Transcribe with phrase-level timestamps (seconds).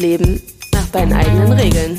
[0.00, 0.40] Leben
[0.72, 1.98] nach deinen eigenen Regeln.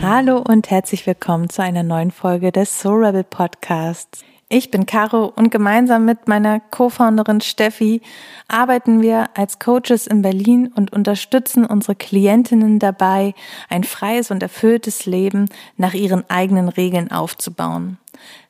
[0.00, 4.24] Hallo und herzlich willkommen zu einer neuen Folge des Soul Rebel Podcasts.
[4.48, 8.00] Ich bin Caro und gemeinsam mit meiner Co-Founderin Steffi
[8.48, 13.34] arbeiten wir als Coaches in Berlin und unterstützen unsere Klientinnen dabei,
[13.68, 15.44] ein freies und erfülltes Leben
[15.76, 17.98] nach ihren eigenen Regeln aufzubauen.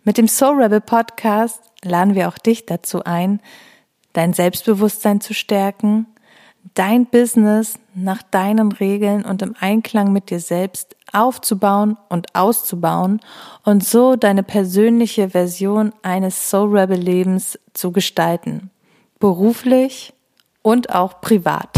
[0.04, 3.40] Mit dem Soul Rebel Podcast laden wir auch dich dazu ein,
[4.12, 6.06] dein Selbstbewusstsein zu stärken,
[6.74, 13.20] dein Business nach deinen Regeln und im Einklang mit dir selbst aufzubauen und auszubauen
[13.64, 18.70] und so deine persönliche Version eines Soul Rebel Lebens zu gestalten.
[19.18, 20.12] Beruflich
[20.62, 21.68] und auch privat.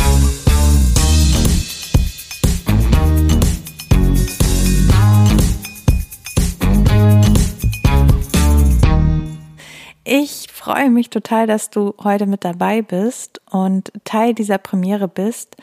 [10.05, 15.57] Ich freue mich total, dass du heute mit dabei bist und Teil dieser Premiere bist,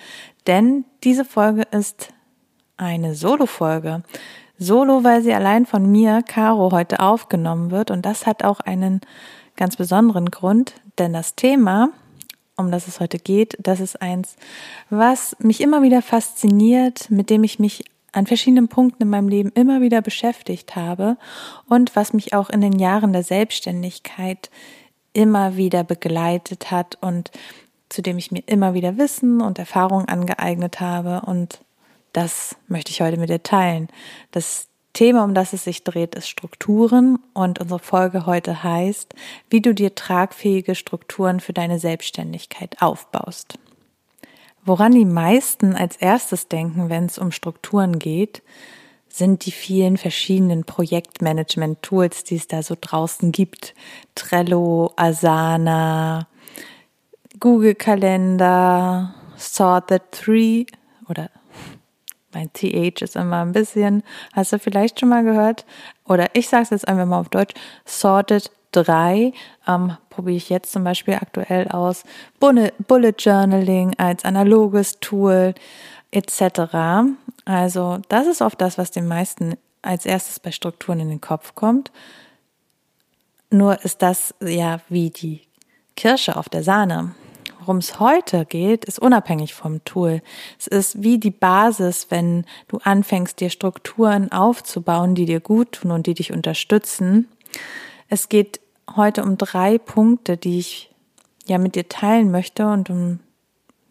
[0.45, 2.09] denn diese Folge ist
[2.75, 4.03] eine Solo-Folge.
[4.58, 9.00] Solo, weil sie allein von mir, Caro, heute aufgenommen wird und das hat auch einen
[9.55, 11.92] ganz besonderen Grund, denn das Thema,
[12.58, 14.36] um das es heute geht, das ist eins,
[14.89, 19.52] was mich immer wieder fasziniert, mit dem ich mich an verschiedenen Punkten in meinem Leben
[19.53, 21.16] immer wieder beschäftigt habe
[21.70, 24.50] und was mich auch in den Jahren der Selbstständigkeit
[25.13, 27.31] immer wieder begleitet hat und
[27.89, 31.59] zu dem ich mir immer wieder Wissen und Erfahrung angeeignet habe und
[32.13, 33.87] das möchte ich heute mit dir teilen.
[34.31, 39.13] Das Thema, um das es sich dreht, ist Strukturen und unsere Folge heute heißt,
[39.49, 43.59] wie du dir tragfähige Strukturen für deine Selbstständigkeit aufbaust.
[44.65, 48.41] Woran die meisten als erstes denken, wenn es um Strukturen geht,
[49.09, 53.73] sind die vielen verschiedenen Projektmanagement-Tools, die es da so draußen gibt.
[54.15, 56.27] Trello, Asana,
[57.39, 60.65] Google Kalender, Sorted 3
[61.09, 61.30] oder
[62.33, 64.03] mein TH ist immer ein bisschen,
[64.33, 65.65] hast du vielleicht schon mal gehört?
[66.05, 67.55] Oder ich sage es jetzt einfach mal auf Deutsch,
[67.86, 69.33] Sorted 3
[69.67, 72.03] ähm, probiere ich jetzt zum Beispiel aktuell aus.
[72.39, 75.55] Bullet Journaling als analoges Tool
[76.11, 76.41] etc.
[77.49, 81.55] Also das ist oft das, was den meisten als erstes bei Strukturen in den Kopf
[81.55, 81.92] kommt.
[83.49, 85.42] Nur ist das ja wie die
[85.95, 87.15] Kirsche auf der Sahne.
[87.58, 90.21] Worum es heute geht, ist unabhängig vom Tool.
[90.59, 95.89] Es ist wie die Basis, wenn du anfängst, dir Strukturen aufzubauen, die dir gut tun
[95.89, 97.27] und die dich unterstützen.
[98.09, 98.59] Es geht
[98.95, 100.92] heute um drei Punkte, die ich
[101.48, 103.20] ja mit dir teilen möchte und um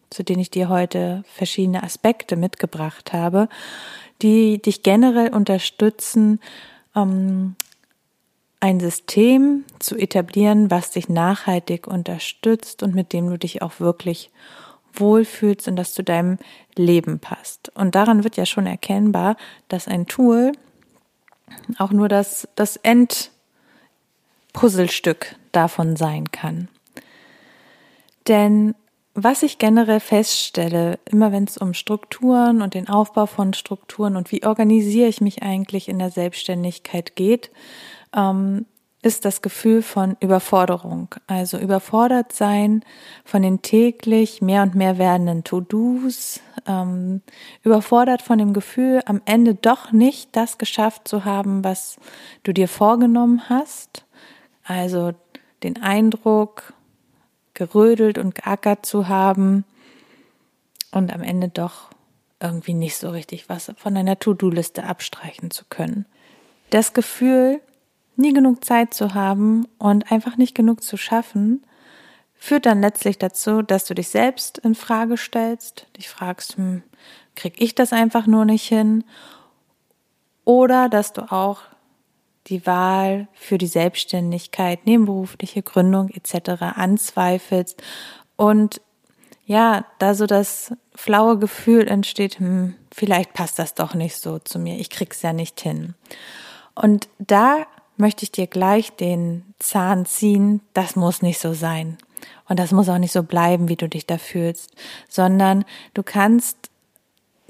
[0.09, 3.49] zu denen ich dir heute verschiedene Aspekte mitgebracht habe,
[4.21, 6.39] die dich generell unterstützen,
[6.95, 7.55] ähm,
[8.59, 14.31] ein System zu etablieren, was dich nachhaltig unterstützt und mit dem du dich auch wirklich
[14.93, 16.37] wohlfühlst und das zu deinem
[16.75, 17.69] Leben passt.
[17.75, 19.37] Und daran wird ja schon erkennbar,
[19.69, 20.51] dass ein Tool
[21.77, 23.31] auch nur das, das End
[24.53, 26.67] Puzzlestück davon sein kann.
[28.27, 28.75] Denn
[29.13, 34.31] was ich generell feststelle, immer wenn es um Strukturen und den Aufbau von Strukturen und
[34.31, 37.51] wie organisiere ich mich eigentlich in der Selbstständigkeit geht,
[38.15, 38.65] ähm,
[39.01, 41.15] ist das Gefühl von Überforderung.
[41.27, 42.83] Also überfordert sein
[43.23, 47.21] von den täglich mehr und mehr werdenden To-Dos, ähm,
[47.63, 51.97] überfordert von dem Gefühl, am Ende doch nicht das geschafft zu haben, was
[52.43, 54.03] du dir vorgenommen hast
[54.69, 55.13] also
[55.63, 56.73] den Eindruck,
[57.59, 59.65] gerödelt und geackert zu haben
[60.91, 61.91] und am Ende doch
[62.39, 66.05] irgendwie nicht so richtig was von deiner To-Do-Liste abstreichen zu können.
[66.71, 67.59] Das Gefühl,
[68.15, 71.63] nie genug Zeit zu haben und einfach nicht genug zu schaffen,
[72.35, 76.81] führt dann letztlich dazu, dass du dich selbst in Frage stellst, dich fragst, hm,
[77.35, 79.03] krieg ich das einfach nur nicht hin?
[80.45, 81.61] Oder dass du auch
[82.49, 86.61] die Wahl für die Selbstständigkeit, nebenberufliche Gründung etc.
[86.75, 87.81] anzweifelst
[88.35, 88.81] und
[89.45, 94.59] ja, da so das flaue Gefühl entsteht, hm, vielleicht passt das doch nicht so zu
[94.59, 95.95] mir, ich krieg's ja nicht hin.
[96.75, 97.65] Und da
[97.97, 101.97] möchte ich dir gleich den Zahn ziehen, das muss nicht so sein.
[102.47, 104.71] Und das muss auch nicht so bleiben, wie du dich da fühlst,
[105.07, 106.69] sondern du kannst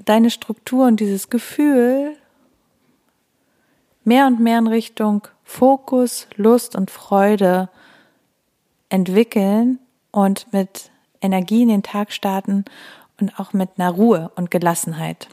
[0.04, 2.16] deine Struktur und dieses Gefühl
[4.04, 7.68] mehr und mehr in Richtung Fokus, Lust und Freude
[8.88, 9.78] entwickeln
[10.10, 12.64] und mit Energie in den Tag starten
[13.20, 15.28] und auch mit einer Ruhe und Gelassenheit.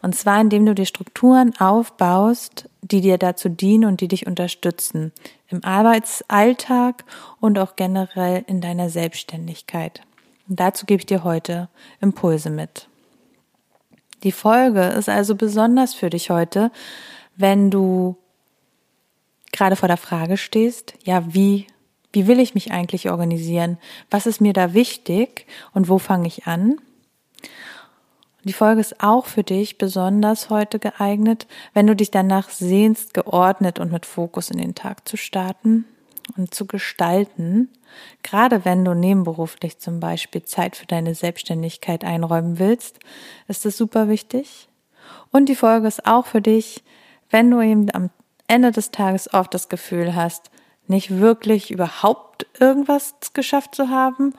[0.00, 5.12] Und zwar, indem du dir Strukturen aufbaust, die dir dazu dienen und die dich unterstützen.
[5.48, 7.04] Im Arbeitsalltag
[7.40, 10.02] und auch generell in deiner Selbstständigkeit.
[10.48, 11.68] Und dazu gebe ich dir heute
[12.00, 12.88] Impulse mit.
[14.22, 16.70] Die Folge ist also besonders für dich heute,
[17.38, 18.16] wenn du
[19.52, 21.66] gerade vor der Frage stehst, ja, wie,
[22.12, 23.78] wie will ich mich eigentlich organisieren?
[24.10, 26.76] Was ist mir da wichtig und wo fange ich an?
[28.44, 33.78] Die Folge ist auch für dich besonders heute geeignet, wenn du dich danach sehnst, geordnet
[33.78, 35.84] und mit Fokus in den Tag zu starten
[36.36, 37.68] und zu gestalten.
[38.22, 42.98] Gerade wenn du nebenberuflich zum Beispiel Zeit für deine Selbstständigkeit einräumen willst,
[43.48, 44.68] ist das super wichtig.
[45.30, 46.82] Und die Folge ist auch für dich,
[47.30, 48.10] wenn du eben am
[48.46, 50.50] Ende des Tages oft das Gefühl hast,
[50.86, 54.34] nicht wirklich überhaupt irgendwas geschafft zu haben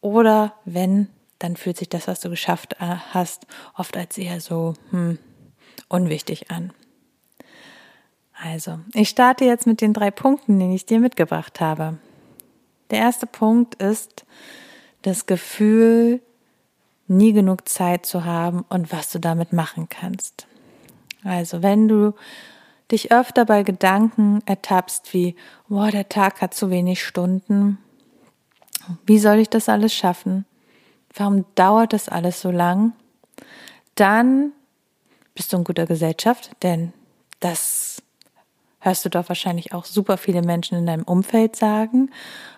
[0.00, 4.74] oder wenn, dann fühlt sich das, was du geschafft äh, hast, oft als eher so
[4.90, 5.18] hm,
[5.88, 6.72] unwichtig an.
[8.42, 11.98] Also, ich starte jetzt mit den drei Punkten, die ich dir mitgebracht habe.
[12.90, 14.24] Der erste Punkt ist
[15.02, 16.20] das Gefühl,
[17.06, 20.46] nie genug Zeit zu haben und was du damit machen kannst.
[21.24, 22.14] Also, wenn du
[22.90, 25.36] dich öfter bei Gedanken ertappst wie,
[25.68, 27.78] boah, der Tag hat zu wenig Stunden.
[29.06, 30.44] Wie soll ich das alles schaffen?
[31.14, 32.92] Warum dauert das alles so lang?
[33.94, 34.52] Dann
[35.34, 36.92] bist du in guter Gesellschaft, denn
[37.40, 38.02] das
[38.80, 42.10] hörst du doch wahrscheinlich auch super viele Menschen in deinem Umfeld sagen.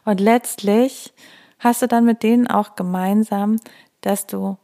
[0.04, 1.12] Und letztlich
[1.60, 3.58] hast du dann mit denen auch gemeinsam,
[4.00, 4.58] dass du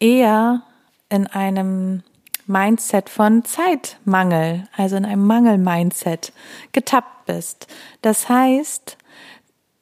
[0.00, 0.62] eher
[1.08, 2.02] in einem
[2.46, 6.32] Mindset von Zeitmangel, also in einem Mangel-Mindset
[6.72, 7.66] getappt bist.
[8.02, 8.96] Das heißt,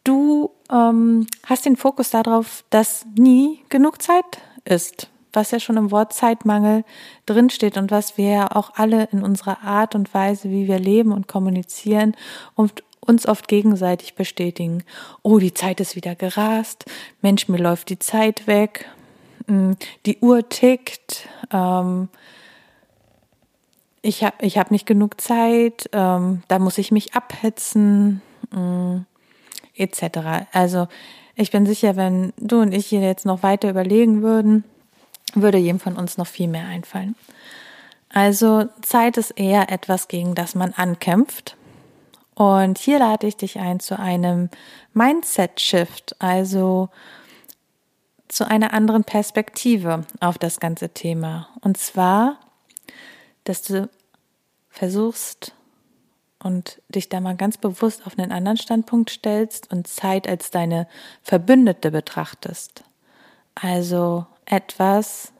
[0.04, 5.90] du ähm, hast den Fokus darauf, dass nie genug Zeit ist, was ja schon im
[5.90, 6.84] Wort Zeitmangel
[7.26, 11.12] drinsteht und was wir ja auch alle in unserer Art und Weise, wie wir leben
[11.12, 12.16] und kommunizieren
[12.54, 14.82] und uns oft gegenseitig bestätigen.
[15.22, 16.86] Oh, die Zeit ist wieder gerast.
[17.20, 18.88] Mensch, mir läuft die Zeit weg.
[19.46, 19.76] Hm,
[20.06, 21.28] die Uhr tickt.
[21.52, 22.08] Ähm,
[24.04, 28.20] ich habe ich hab nicht genug Zeit, ähm, da muss ich mich abhetzen,
[28.52, 30.46] äh, etc.
[30.52, 30.88] Also
[31.34, 34.64] ich bin sicher, wenn du und ich hier jetzt noch weiter überlegen würden,
[35.34, 37.16] würde jedem von uns noch viel mehr einfallen.
[38.10, 41.56] Also Zeit ist eher etwas, gegen das man ankämpft.
[42.34, 44.50] Und hier lade ich dich ein zu einem
[44.92, 46.90] Mindset-Shift, also
[48.28, 51.48] zu einer anderen Perspektive auf das ganze Thema.
[51.62, 52.38] Und zwar
[53.44, 53.88] dass du
[54.68, 55.54] versuchst
[56.42, 60.86] und dich da mal ganz bewusst auf einen anderen Standpunkt stellst und Zeit als deine
[61.22, 62.84] Verbündete betrachtest.
[63.54, 65.32] Also etwas,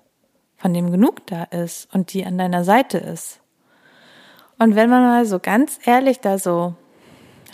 [0.57, 3.41] von dem genug da ist und die an deiner Seite ist.
[4.59, 6.75] Und wenn man mal so ganz ehrlich da so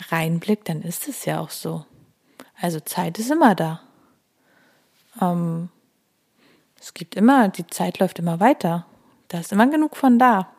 [0.09, 1.85] reinblickt, dann ist es ja auch so.
[2.61, 3.81] Also Zeit ist immer da.
[5.19, 5.69] Ähm,
[6.79, 8.85] es gibt immer, die Zeit läuft immer weiter.
[9.31, 10.49] Da ist immer genug von da.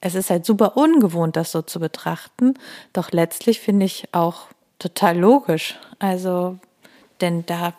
[0.00, 2.54] Es ist halt super ungewohnt, das so zu betrachten,
[2.94, 4.46] doch letztlich finde ich auch
[4.78, 5.78] total logisch.
[5.98, 6.58] Also,
[7.20, 7.74] denn da,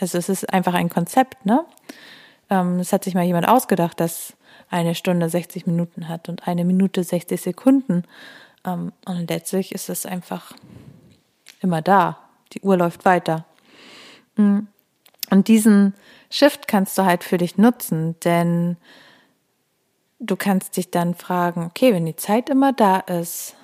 [0.00, 1.66] also es ist einfach ein Konzept, ne?
[2.48, 4.32] Ähm, es hat sich mal jemand ausgedacht, dass
[4.70, 8.04] eine Stunde 60 Minuten hat und eine Minute 60 Sekunden.
[8.64, 10.54] Ähm, und letztlich ist es einfach
[11.60, 12.18] immer da.
[12.54, 13.44] Die Uhr läuft weiter.
[15.32, 15.94] Und diesen
[16.28, 18.76] Shift kannst du halt für dich nutzen, denn
[20.18, 23.56] du kannst dich dann fragen, okay, wenn die Zeit immer da ist,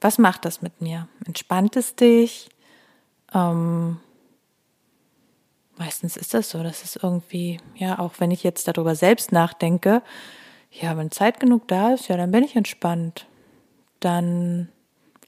[0.00, 1.06] was macht das mit mir?
[1.26, 2.48] Entspannt es dich?
[3.34, 4.00] Ähm,
[5.76, 10.00] meistens ist das so, dass es irgendwie, ja, auch wenn ich jetzt darüber selbst nachdenke,
[10.70, 13.26] ja, wenn Zeit genug da ist, ja, dann bin ich entspannt.
[14.00, 14.70] Dann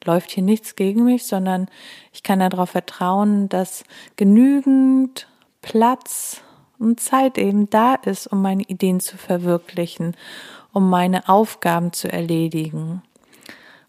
[0.04, 1.69] läuft hier nichts gegen mich, sondern
[2.12, 3.85] ich kann darauf vertrauen, dass
[4.16, 5.28] genügend
[5.62, 6.42] Platz
[6.78, 10.16] und Zeit eben da ist, um meine Ideen zu verwirklichen,
[10.73, 13.02] um meine Aufgaben zu erledigen.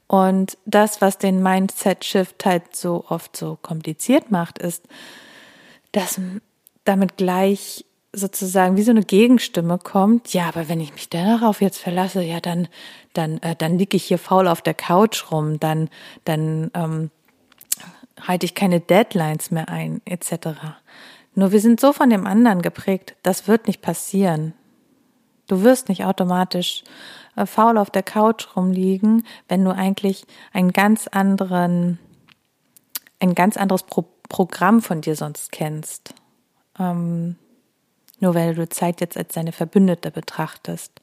[0.08, 4.86] Und das, was den Mindset-Shift halt so oft so kompliziert macht, ist,
[5.94, 6.20] dass
[6.84, 11.77] damit gleich sozusagen wie so eine Gegenstimme kommt, ja, aber wenn ich mich darauf jetzt
[11.77, 12.68] verlasse, ja, dann,
[13.13, 15.89] dann, äh, dann liege ich hier faul auf der Couch rum, dann,
[16.25, 17.10] dann ähm,
[18.20, 20.50] halte ich keine Deadlines mehr ein, etc.
[21.36, 24.53] Nur wir sind so von dem anderen geprägt, das wird nicht passieren.
[25.48, 26.84] Du wirst nicht automatisch
[27.38, 31.98] äh, faul auf der Couch rumliegen, wenn du eigentlich einen ganz anderen,
[33.20, 36.13] ein ganz anderes Pro Programm von dir sonst kennst.
[36.80, 37.36] Ähm,
[38.22, 40.94] nur weil du Zeit jetzt als deine Verbündete betrachtest,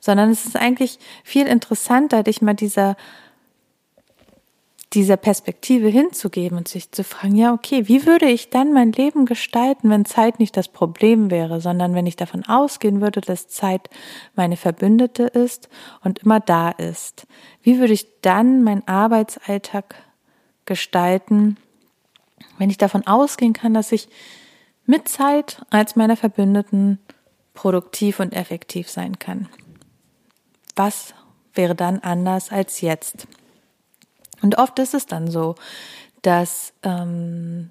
[0.00, 2.96] sondern es ist eigentlich viel interessanter, dich mal dieser
[4.94, 9.26] dieser Perspektive hinzugeben und sich zu fragen, ja, okay, wie würde ich dann mein Leben
[9.26, 13.90] gestalten, wenn Zeit nicht das Problem wäre, sondern wenn ich davon ausgehen würde, dass Zeit
[14.36, 15.68] meine Verbündete ist
[16.02, 17.26] und immer da ist.
[17.62, 19.96] Wie würde ich dann meinen Arbeitsalltag
[20.64, 21.56] gestalten,
[22.58, 24.08] wenn ich davon ausgehen kann, dass ich
[24.86, 26.98] mit Zeit als meiner Verbündeten
[27.54, 29.48] produktiv und effektiv sein kann?
[30.76, 31.14] Was
[31.54, 33.26] wäre dann anders als jetzt?
[34.42, 35.54] Und oft ist es dann so,
[36.22, 37.70] dass ähm,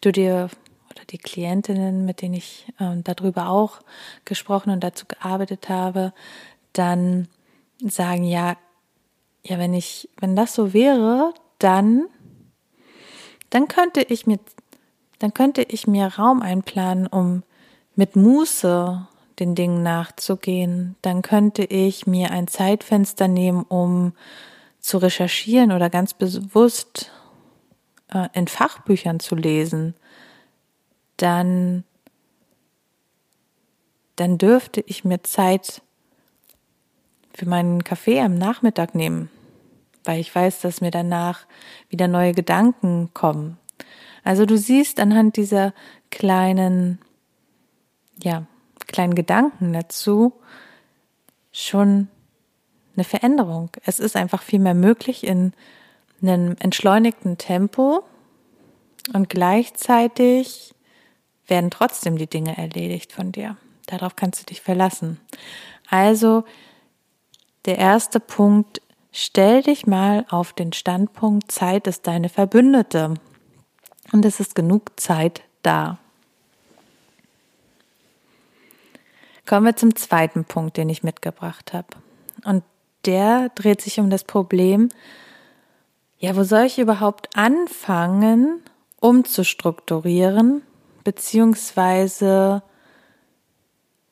[0.00, 0.48] du dir
[0.90, 3.80] oder die Klientinnen, mit denen ich ähm, darüber auch
[4.24, 6.12] gesprochen und dazu gearbeitet habe,
[6.72, 7.28] dann
[7.80, 8.56] sagen, ja,
[9.44, 12.06] ja, wenn ich, wenn das so wäre, dann,
[13.50, 14.38] dann könnte ich mir,
[15.22, 17.44] dann könnte ich mir Raum einplanen, um
[17.94, 19.06] mit Muße
[19.38, 20.96] den Dingen nachzugehen.
[21.00, 24.14] Dann könnte ich mir ein Zeitfenster nehmen, um
[24.80, 27.12] zu recherchieren oder ganz bewusst
[28.08, 29.94] äh, in Fachbüchern zu lesen,
[31.18, 31.84] dann,
[34.16, 35.82] dann dürfte ich mir Zeit
[37.32, 39.30] für meinen Kaffee am Nachmittag nehmen,
[40.02, 41.46] weil ich weiß, dass mir danach
[41.90, 43.56] wieder neue Gedanken kommen.
[44.24, 45.72] Also du siehst anhand dieser
[46.10, 46.98] kleinen,
[48.22, 48.46] ja,
[48.86, 50.32] kleinen Gedanken dazu
[51.52, 52.08] schon
[52.94, 53.70] eine Veränderung.
[53.84, 55.52] Es ist einfach viel mehr möglich in
[56.20, 58.04] einem entschleunigten Tempo
[59.12, 60.74] und gleichzeitig
[61.46, 63.56] werden trotzdem die Dinge erledigt von dir.
[63.86, 65.20] Darauf kannst du dich verlassen.
[65.88, 66.44] Also
[67.64, 73.14] der erste Punkt, stell dich mal auf den Standpunkt, Zeit ist deine Verbündete.
[74.12, 75.98] Und es ist genug Zeit da.
[79.46, 81.88] Kommen wir zum zweiten Punkt, den ich mitgebracht habe.
[82.44, 82.62] Und
[83.04, 84.88] der dreht sich um das Problem,
[86.18, 88.62] ja, wo soll ich überhaupt anfangen,
[89.00, 90.62] umzustrukturieren,
[91.02, 92.62] beziehungsweise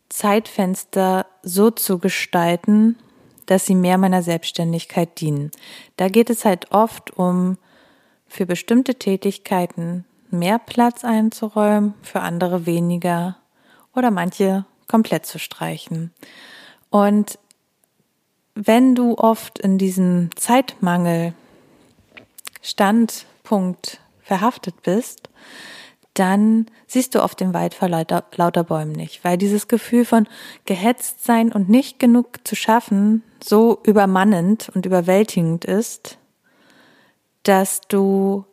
[0.09, 2.99] Zeitfenster so zu gestalten,
[3.47, 5.52] dass sie mehr meiner Selbstständigkeit dienen.
[5.97, 7.59] Da geht es halt oft um
[8.30, 13.37] für bestimmte Tätigkeiten mehr Platz einzuräumen, für andere weniger
[13.94, 16.12] oder manche komplett zu streichen.
[16.88, 17.38] Und
[18.54, 21.34] wenn du oft in diesem Zeitmangel
[22.62, 25.28] Standpunkt verhaftet bist,
[26.14, 30.28] dann siehst du oft den Wald vor lauter, lauter Bäumen nicht, weil dieses Gefühl von
[30.66, 36.18] gehetzt sein und nicht genug zu schaffen so übermannend und überwältigend ist,
[37.42, 38.44] dass du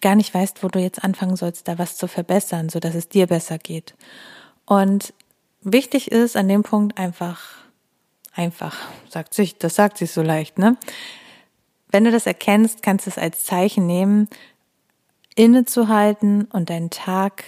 [0.00, 3.08] gar nicht weißt, wo du jetzt anfangen sollst, da was zu verbessern, so dass es
[3.08, 3.94] dir besser geht.
[4.66, 5.14] Und
[5.62, 7.66] wichtig ist an dem Punkt einfach
[8.36, 8.76] einfach,
[9.08, 10.76] sagt sich, das sagt sich so leicht, ne?
[11.88, 14.28] Wenn du das erkennst, kannst du es als Zeichen nehmen,
[15.34, 17.44] innezuhalten und deinen Tag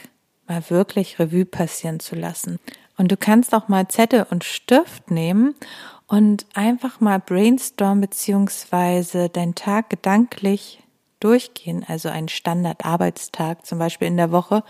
[0.47, 2.59] mal wirklich Revue passieren zu lassen.
[2.97, 5.55] Und du kannst auch mal Zettel und Stift nehmen
[6.09, 10.83] und einfach mal brainstorm beziehungsweise deinen Tag gedanklich
[11.21, 14.65] durchgehen, also einen Standardarbeitstag zum Beispiel in der Woche,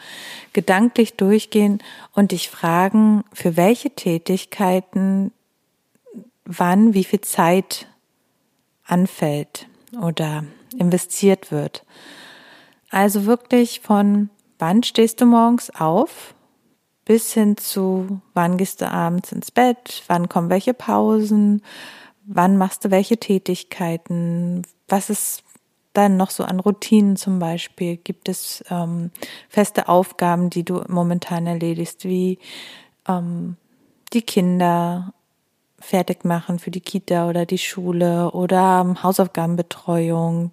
[0.52, 5.32] gedanklich durchgehen und dich fragen, für welche Tätigkeiten
[6.44, 7.86] wann wie viel Zeit
[8.84, 9.68] anfällt
[10.00, 10.44] oder
[10.76, 11.84] investiert wird.
[12.90, 16.34] Also wirklich von wann stehst du morgens auf
[17.08, 21.62] bis hin zu wann gehst du abends ins Bett, wann kommen welche Pausen,
[22.26, 25.42] wann machst du welche Tätigkeiten, was ist
[25.94, 27.96] dann noch so an Routinen zum Beispiel?
[27.96, 29.10] Gibt es ähm,
[29.48, 32.38] feste Aufgaben, die du momentan erledigst, wie
[33.08, 33.56] ähm,
[34.12, 35.14] die Kinder
[35.80, 40.50] fertig machen für die Kita oder die Schule oder Hausaufgabenbetreuung?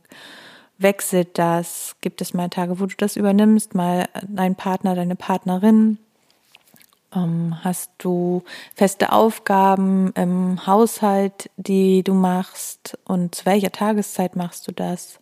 [0.78, 1.98] Wechselt das?
[2.00, 5.98] Gibt es mal Tage, wo du das übernimmst, mal dein Partner, deine Partnerin?
[7.16, 8.44] Ähm, hast du
[8.76, 12.98] feste Aufgaben im Haushalt, die du machst?
[13.06, 15.20] Und zu welcher Tageszeit machst du das?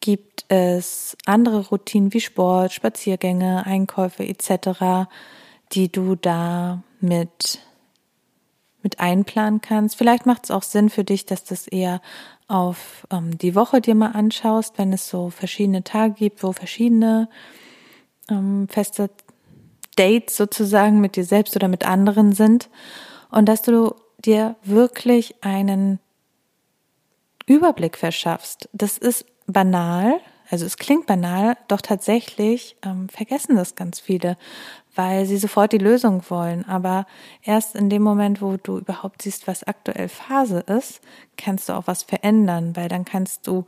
[0.00, 5.08] Gibt es andere Routinen wie Sport, Spaziergänge, Einkäufe etc.,
[5.72, 7.60] die du da mit
[8.84, 9.96] mit einplanen kannst.
[9.96, 12.00] Vielleicht macht es auch Sinn für dich, dass das eher
[12.46, 17.28] auf ähm, die Woche dir mal anschaust, wenn es so verschiedene Tage gibt, wo verschiedene
[18.30, 19.10] ähm, feste
[19.96, 22.68] Dates sozusagen mit dir selbst oder mit anderen sind
[23.30, 25.98] und dass du dir wirklich einen
[27.46, 28.68] Überblick verschaffst.
[28.72, 30.20] Das ist banal,
[30.50, 34.36] Also es klingt banal, doch tatsächlich ähm, vergessen das ganz viele,
[34.94, 36.64] weil sie sofort die Lösung wollen.
[36.68, 37.06] Aber
[37.42, 41.00] erst in dem Moment, wo du überhaupt siehst, was aktuell Phase ist,
[41.36, 43.64] kannst du auch was verändern, weil dann kannst du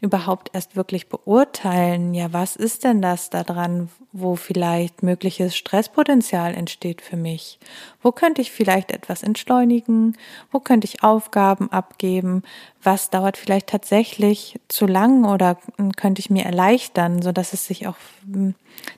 [0.00, 6.54] überhaupt erst wirklich beurteilen, ja, was ist denn das da dran, wo vielleicht mögliches Stresspotenzial
[6.54, 7.58] entsteht für mich?
[8.02, 10.16] Wo könnte ich vielleicht etwas entschleunigen?
[10.50, 12.42] Wo könnte ich Aufgaben abgeben?
[12.82, 15.58] Was dauert vielleicht tatsächlich zu lang oder
[15.96, 17.96] könnte ich mir erleichtern, so dass es sich auch,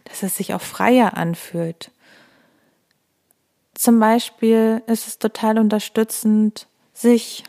[0.04, 1.92] dass es sich auch freier anfühlt?
[3.74, 7.44] Zum Beispiel ist es total unterstützend, sich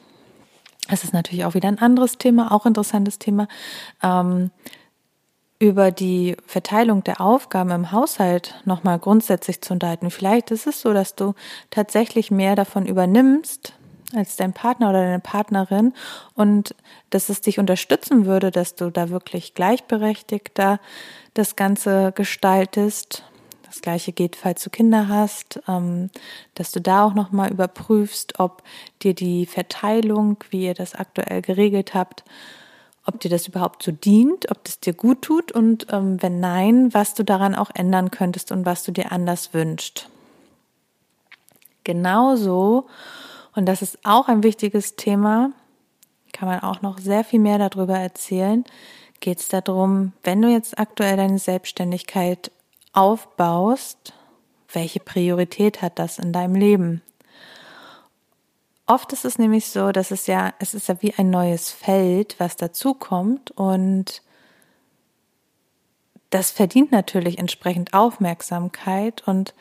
[0.89, 3.47] das ist natürlich auch wieder ein anderes Thema, auch interessantes Thema.
[4.03, 4.51] Ähm,
[5.59, 10.09] über die Verteilung der Aufgaben im Haushalt nochmal grundsätzlich zu unterhalten.
[10.09, 11.33] Vielleicht ist es so, dass du
[11.69, 13.73] tatsächlich mehr davon übernimmst
[14.15, 15.93] als dein Partner oder deine Partnerin
[16.33, 16.75] und
[17.09, 20.79] dass es dich unterstützen würde, dass du da wirklich gleichberechtigter
[21.33, 23.23] das Ganze gestaltest
[23.69, 26.09] das gleiche geht, falls du Kinder hast, ähm,
[26.55, 28.63] dass du da auch nochmal überprüfst, ob
[29.03, 32.23] dir die Verteilung, wie ihr das aktuell geregelt habt,
[33.05, 36.93] ob dir das überhaupt so dient, ob das dir gut tut und ähm, wenn nein,
[36.93, 40.09] was du daran auch ändern könntest und was du dir anders wünschst.
[41.83, 42.87] Genauso,
[43.55, 45.51] und das ist auch ein wichtiges Thema,
[46.33, 48.63] kann man auch noch sehr viel mehr darüber erzählen,
[49.19, 52.51] geht es darum, wenn du jetzt aktuell deine Selbstständigkeit
[52.93, 54.13] aufbaust,
[54.71, 57.01] welche Priorität hat das in deinem Leben?
[58.85, 62.35] Oft ist es nämlich so, dass es ja, es ist ja wie ein neues Feld,
[62.39, 64.23] was dazukommt und
[66.31, 69.53] das verdient natürlich entsprechend Aufmerksamkeit und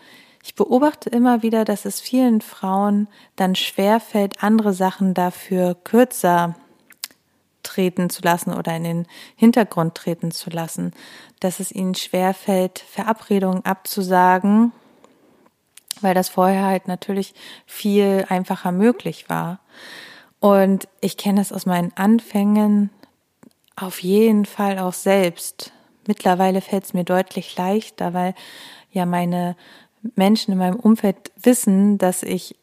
[0.42, 6.54] ich beobachte immer wieder, dass es vielen Frauen dann schwerfällt, andere Sachen dafür kürzer
[7.78, 9.06] treten zu lassen oder in den
[9.36, 10.92] Hintergrund treten zu lassen,
[11.38, 14.72] dass es ihnen schwerfällt, Verabredungen abzusagen,
[16.00, 17.34] weil das vorher halt natürlich
[17.66, 19.60] viel einfacher möglich war.
[20.40, 22.90] Und ich kenne es aus meinen Anfängen
[23.76, 25.72] auf jeden Fall auch selbst.
[26.08, 28.34] Mittlerweile fällt es mir deutlich leichter, weil
[28.90, 29.54] ja meine
[30.16, 32.56] Menschen in meinem Umfeld wissen, dass ich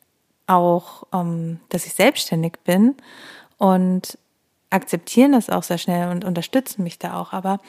[0.46, 2.96] auch, ähm, dass ich selbstständig bin
[3.58, 4.18] und
[4.76, 7.34] akzeptieren das auch sehr schnell und unterstützen mich da auch.
[7.34, 7.60] Aber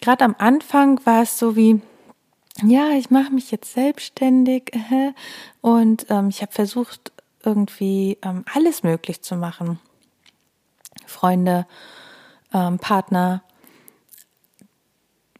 [0.00, 1.80] gerade am Anfang war es so wie,
[2.62, 5.12] ja, ich mache mich jetzt selbstständig äh,
[5.60, 7.12] und ähm, ich habe versucht,
[7.44, 9.78] irgendwie ähm, alles möglich zu machen.
[11.06, 11.66] Freunde,
[12.52, 13.42] ähm, Partner,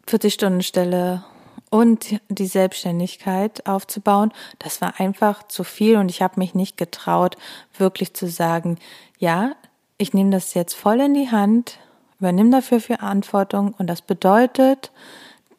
[0.07, 1.25] 40-Stunden-Stelle
[1.69, 7.35] und die Selbstständigkeit aufzubauen, das war einfach zu viel und ich habe mich nicht getraut,
[7.77, 8.77] wirklich zu sagen,
[9.19, 9.55] ja,
[9.97, 11.79] ich nehme das jetzt voll in die Hand,
[12.19, 14.91] übernehme dafür Verantwortung und das bedeutet,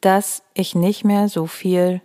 [0.01, 2.01] dass ich nicht mehr so viel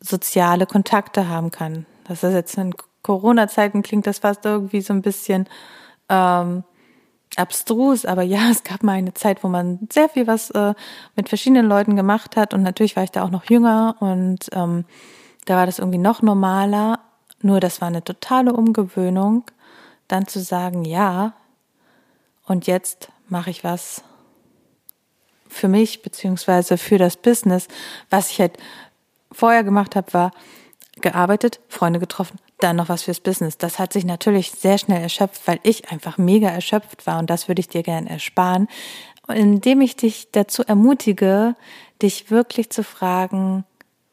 [0.00, 1.86] soziale Kontakte haben kann.
[2.04, 5.48] Das ist jetzt in Corona-Zeiten klingt das fast irgendwie so ein bisschen
[6.08, 6.64] ähm,
[7.36, 10.74] abstrus, aber ja, es gab mal eine Zeit, wo man sehr viel was äh,
[11.16, 14.84] mit verschiedenen Leuten gemacht hat und natürlich war ich da auch noch jünger und ähm,
[15.46, 17.00] da war das irgendwie noch normaler.
[17.42, 19.44] Nur das war eine totale Umgewöhnung
[20.12, 21.34] dann zu sagen, ja,
[22.46, 24.02] und jetzt mache ich was
[25.48, 27.68] für mich beziehungsweise für das Business.
[28.08, 28.56] Was ich halt
[29.32, 30.30] vorher gemacht habe, war
[31.00, 33.58] gearbeitet, Freunde getroffen, dann noch was fürs Business.
[33.58, 37.48] Das hat sich natürlich sehr schnell erschöpft, weil ich einfach mega erschöpft war und das
[37.48, 38.68] würde ich dir gerne ersparen,
[39.28, 41.54] indem ich dich dazu ermutige,
[42.02, 43.64] dich wirklich zu fragen,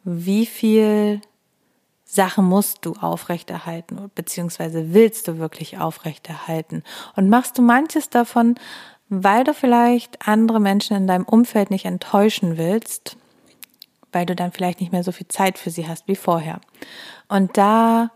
[0.03, 1.21] wie viel
[2.09, 6.83] Sachen musst du aufrechterhalten, beziehungsweise willst du wirklich aufrechterhalten.
[7.17, 8.55] Und machst du manches davon,
[9.09, 13.17] weil du vielleicht andere Menschen in deinem Umfeld nicht enttäuschen willst,
[14.13, 16.61] weil du dann vielleicht nicht mehr so viel Zeit für sie hast wie vorher.
[17.27, 18.09] Und da,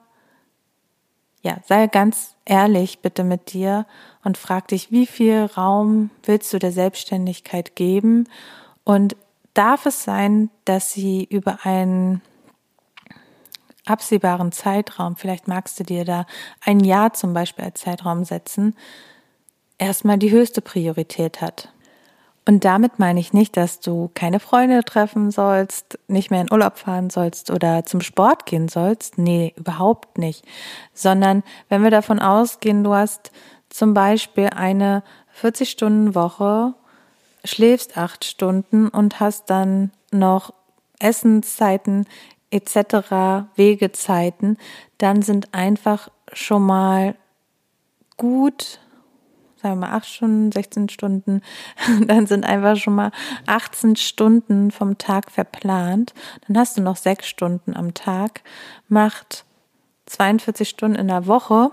[1.42, 3.86] ja, sei ganz ehrlich bitte mit dir
[4.24, 8.30] und frag dich, wie viel Raum willst du der Selbstständigkeit geben?
[8.86, 9.18] Und
[9.54, 12.22] darf es sein, dass sie über einen
[13.92, 16.26] absehbaren Zeitraum, vielleicht magst du dir da
[16.66, 18.76] ein Jahr zum Beispiel als Zeitraum setzen,
[19.78, 21.70] erstmal die höchste Priorität hat.
[22.48, 26.80] Und damit meine ich nicht, dass du keine Freunde treffen sollst, nicht mehr in Urlaub
[26.80, 29.20] fahren sollst oder zum Sport gehen sollst.
[29.20, 30.44] Nee, überhaupt nicht.
[30.94, 33.32] Sondern wenn wir davon ausgehen, du hast
[33.70, 35.04] zum Beispiel eine
[35.40, 36.74] 40-Stunden-Woche,
[37.46, 40.54] schläfst acht Stunden und hast dann noch
[41.00, 42.08] Essenszeiten
[42.52, 43.48] etc.
[43.56, 44.58] Wegezeiten,
[44.98, 47.16] dann sind einfach schon mal
[48.18, 48.80] gut
[49.62, 51.42] sagen wir mal acht Stunden, 16 Stunden,
[52.08, 53.12] dann sind einfach schon mal
[53.46, 56.14] 18 Stunden vom Tag verplant.
[56.48, 58.42] Dann hast du noch sechs Stunden am Tag,
[58.88, 59.46] macht
[60.08, 61.72] 42 Stunden in der Woche.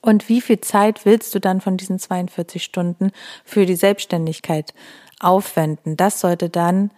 [0.00, 3.10] Und wie viel Zeit willst du dann von diesen 42 Stunden
[3.44, 4.74] für die Selbstständigkeit
[5.20, 5.96] aufwenden?
[5.96, 6.90] Das sollte dann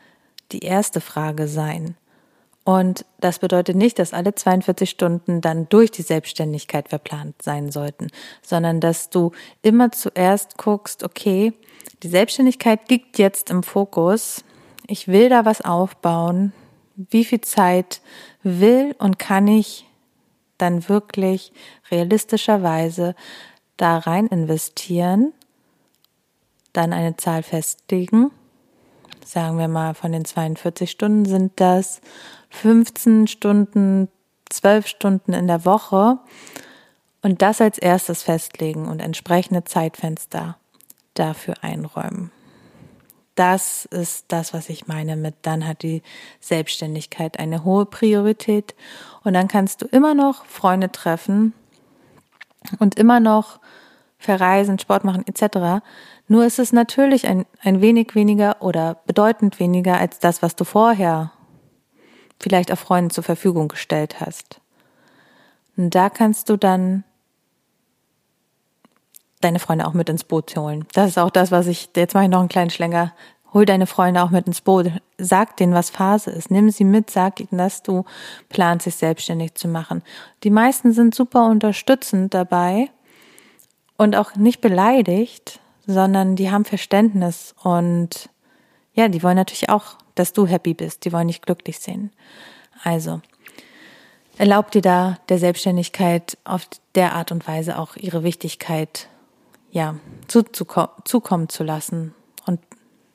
[0.53, 1.97] die erste Frage sein.
[2.65, 8.09] Und das bedeutet nicht, dass alle 42 Stunden dann durch die Selbstständigkeit verplant sein sollten,
[8.43, 11.53] sondern dass du immer zuerst guckst, okay,
[12.03, 14.45] die Selbstständigkeit liegt jetzt im Fokus.
[14.87, 16.53] Ich will da was aufbauen.
[16.97, 18.03] Wie viel Zeit
[18.43, 19.87] will und kann ich
[20.59, 21.53] dann wirklich
[21.91, 23.15] realistischerweise
[23.77, 25.33] da rein investieren,
[26.73, 28.31] dann eine Zahl festlegen.
[29.31, 32.01] Sagen wir mal, von den 42 Stunden sind das
[32.49, 34.09] 15 Stunden,
[34.49, 36.19] 12 Stunden in der Woche
[37.23, 40.57] und das als erstes festlegen und entsprechende Zeitfenster
[41.15, 42.33] dafür einräumen.
[43.37, 46.03] Das ist das, was ich meine mit, dann hat die
[46.41, 48.75] Selbstständigkeit eine hohe Priorität
[49.23, 51.53] und dann kannst du immer noch Freunde treffen
[52.81, 53.61] und immer noch
[54.19, 55.85] verreisen, Sport machen etc.
[56.31, 60.63] Nur ist es natürlich ein, ein wenig weniger oder bedeutend weniger als das, was du
[60.63, 61.33] vorher
[62.39, 64.61] vielleicht auch Freunden zur Verfügung gestellt hast.
[65.77, 67.03] Und da kannst du dann
[69.41, 70.87] deine Freunde auch mit ins Boot holen.
[70.93, 73.13] Das ist auch das, was ich, jetzt mache ich noch einen kleinen Schlänger.
[73.53, 74.87] Hol deine Freunde auch mit ins Boot.
[75.19, 76.53] Sag denen, was Phase ist.
[76.53, 78.05] Nimm sie mit, sag ihnen, dass du
[78.49, 80.05] planst, sich selbstständig zu machen.
[80.45, 82.89] Die meisten sind super unterstützend dabei
[83.97, 85.59] und auch nicht beleidigt,
[85.93, 88.31] sondern die haben Verständnis und
[88.95, 91.05] ja, die wollen natürlich auch dass du happy bist.
[91.05, 92.11] Die wollen dich glücklich sehen.
[92.85, 93.21] Also,
[94.37, 99.09] erlaub dir da der Selbstständigkeit auf der Art und Weise auch ihre Wichtigkeit,
[99.71, 99.97] ja,
[100.29, 102.15] zukommen zu lassen
[102.47, 102.61] und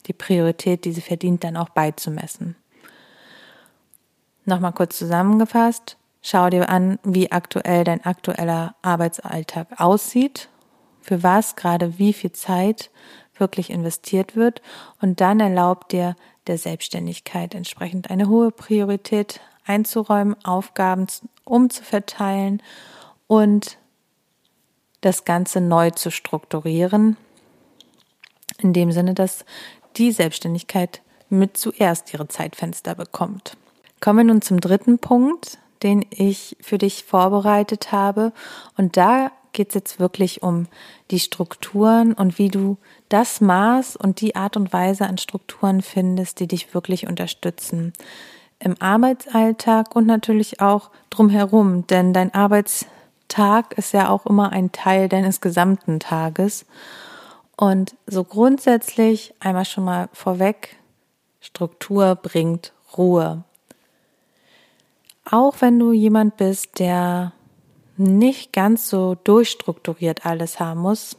[0.07, 2.55] die Priorität, die sie verdient, dann auch beizumessen.
[4.45, 5.97] Nochmal kurz zusammengefasst.
[6.21, 10.49] Schau dir an, wie aktuell dein aktueller Arbeitsalltag aussieht,
[11.05, 12.89] für was gerade wie viel Zeit
[13.37, 14.61] wirklich investiert wird
[15.01, 16.15] und dann erlaubt dir
[16.47, 21.05] der Selbstständigkeit entsprechend eine hohe Priorität einzuräumen, Aufgaben
[21.43, 22.61] umzuverteilen
[23.27, 23.77] und
[25.01, 27.17] das Ganze neu zu strukturieren,
[28.59, 29.45] in dem Sinne, dass
[29.97, 33.57] die Selbstständigkeit mit zuerst ihre Zeitfenster bekommt.
[33.99, 38.33] Kommen wir nun zum dritten Punkt, den ich für dich vorbereitet habe.
[38.77, 40.67] Und da geht es jetzt wirklich um
[41.09, 42.77] die Strukturen und wie du
[43.09, 47.93] das Maß und die Art und Weise an Strukturen findest, die dich wirklich unterstützen.
[48.59, 55.09] Im Arbeitsalltag und natürlich auch drumherum, denn dein Arbeitstag ist ja auch immer ein Teil
[55.09, 56.65] deines gesamten Tages.
[57.57, 60.75] Und so grundsätzlich einmal schon mal vorweg,
[61.39, 63.43] Struktur bringt Ruhe.
[65.29, 67.33] Auch wenn du jemand bist, der
[67.97, 71.17] nicht ganz so durchstrukturiert alles haben muss,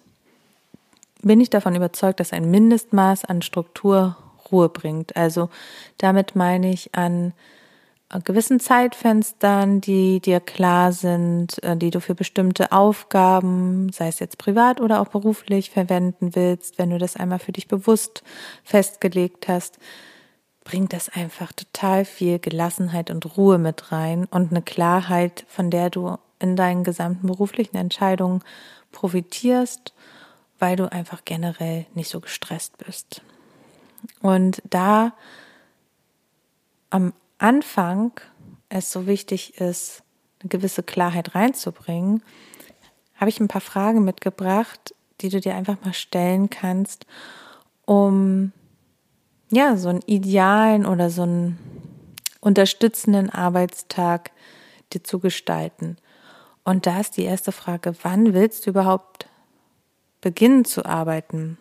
[1.22, 4.16] bin ich davon überzeugt, dass ein Mindestmaß an Struktur
[4.50, 5.16] Ruhe bringt.
[5.16, 5.48] Also
[5.98, 7.32] damit meine ich an
[8.24, 14.38] gewissen Zeitfenstern, die dir klar sind, äh, die du für bestimmte Aufgaben, sei es jetzt
[14.38, 18.22] privat oder auch beruflich, verwenden willst, wenn du das einmal für dich bewusst
[18.62, 19.78] festgelegt hast,
[20.62, 25.90] bringt das einfach total viel Gelassenheit und Ruhe mit rein und eine Klarheit, von der
[25.90, 26.16] du
[26.50, 28.42] in deinen gesamten beruflichen Entscheidungen
[28.92, 29.92] profitierst,
[30.59, 33.22] weil du einfach generell nicht so gestresst bist.
[34.20, 35.12] Und da
[36.90, 38.12] am Anfang
[38.68, 40.02] es so wichtig ist,
[40.40, 42.22] eine gewisse Klarheit reinzubringen,
[43.16, 47.06] habe ich ein paar Fragen mitgebracht, die du dir einfach mal stellen kannst,
[47.85, 48.52] um
[49.50, 51.59] ja, so einen idealen oder so einen
[52.40, 54.30] unterstützenden Arbeitstag
[54.92, 55.96] dir zu gestalten.
[56.66, 59.29] Und da ist die erste Frage, wann willst du überhaupt
[60.20, 61.59] beginnen zu arbeiten?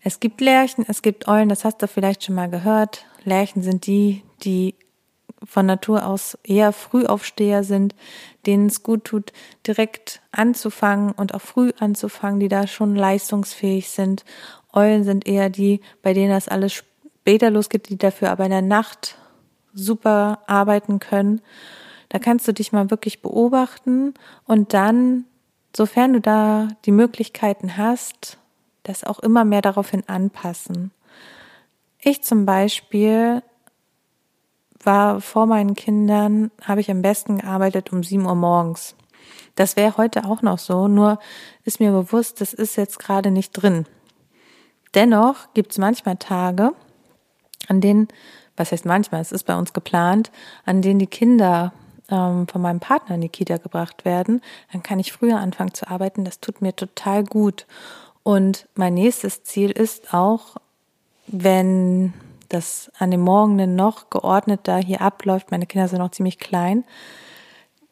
[0.00, 3.04] Es gibt Lerchen, es gibt Eulen, das hast du vielleicht schon mal gehört.
[3.24, 4.76] Lerchen sind die, die
[5.44, 7.96] von Natur aus eher Frühaufsteher sind,
[8.46, 9.32] denen es gut tut,
[9.66, 14.24] direkt anzufangen und auch früh anzufangen, die da schon leistungsfähig sind.
[14.72, 18.62] Eulen sind eher die, bei denen das alles später losgeht, die dafür aber in der
[18.62, 19.16] Nacht
[19.74, 21.40] super arbeiten können.
[22.12, 24.12] Da kannst du dich mal wirklich beobachten
[24.44, 25.24] und dann,
[25.74, 28.36] sofern du da die Möglichkeiten hast,
[28.82, 30.90] das auch immer mehr daraufhin anpassen.
[32.02, 33.42] Ich zum Beispiel
[34.84, 38.94] war vor meinen Kindern, habe ich am besten gearbeitet um 7 Uhr morgens.
[39.54, 41.18] Das wäre heute auch noch so, nur
[41.64, 43.86] ist mir bewusst, das ist jetzt gerade nicht drin.
[44.94, 46.74] Dennoch gibt es manchmal Tage,
[47.68, 48.08] an denen,
[48.54, 50.30] was heißt manchmal, es ist bei uns geplant,
[50.66, 51.72] an denen die Kinder
[52.10, 55.88] ähm, von meinem Partner in die Kita gebracht werden, dann kann ich früher anfangen zu
[55.88, 56.24] arbeiten.
[56.24, 57.66] Das tut mir total gut.
[58.22, 60.56] Und mein nächstes Ziel ist auch,
[61.26, 62.12] wenn
[62.48, 66.84] das an dem Morgen noch geordneter hier abläuft, meine Kinder sind noch ziemlich klein,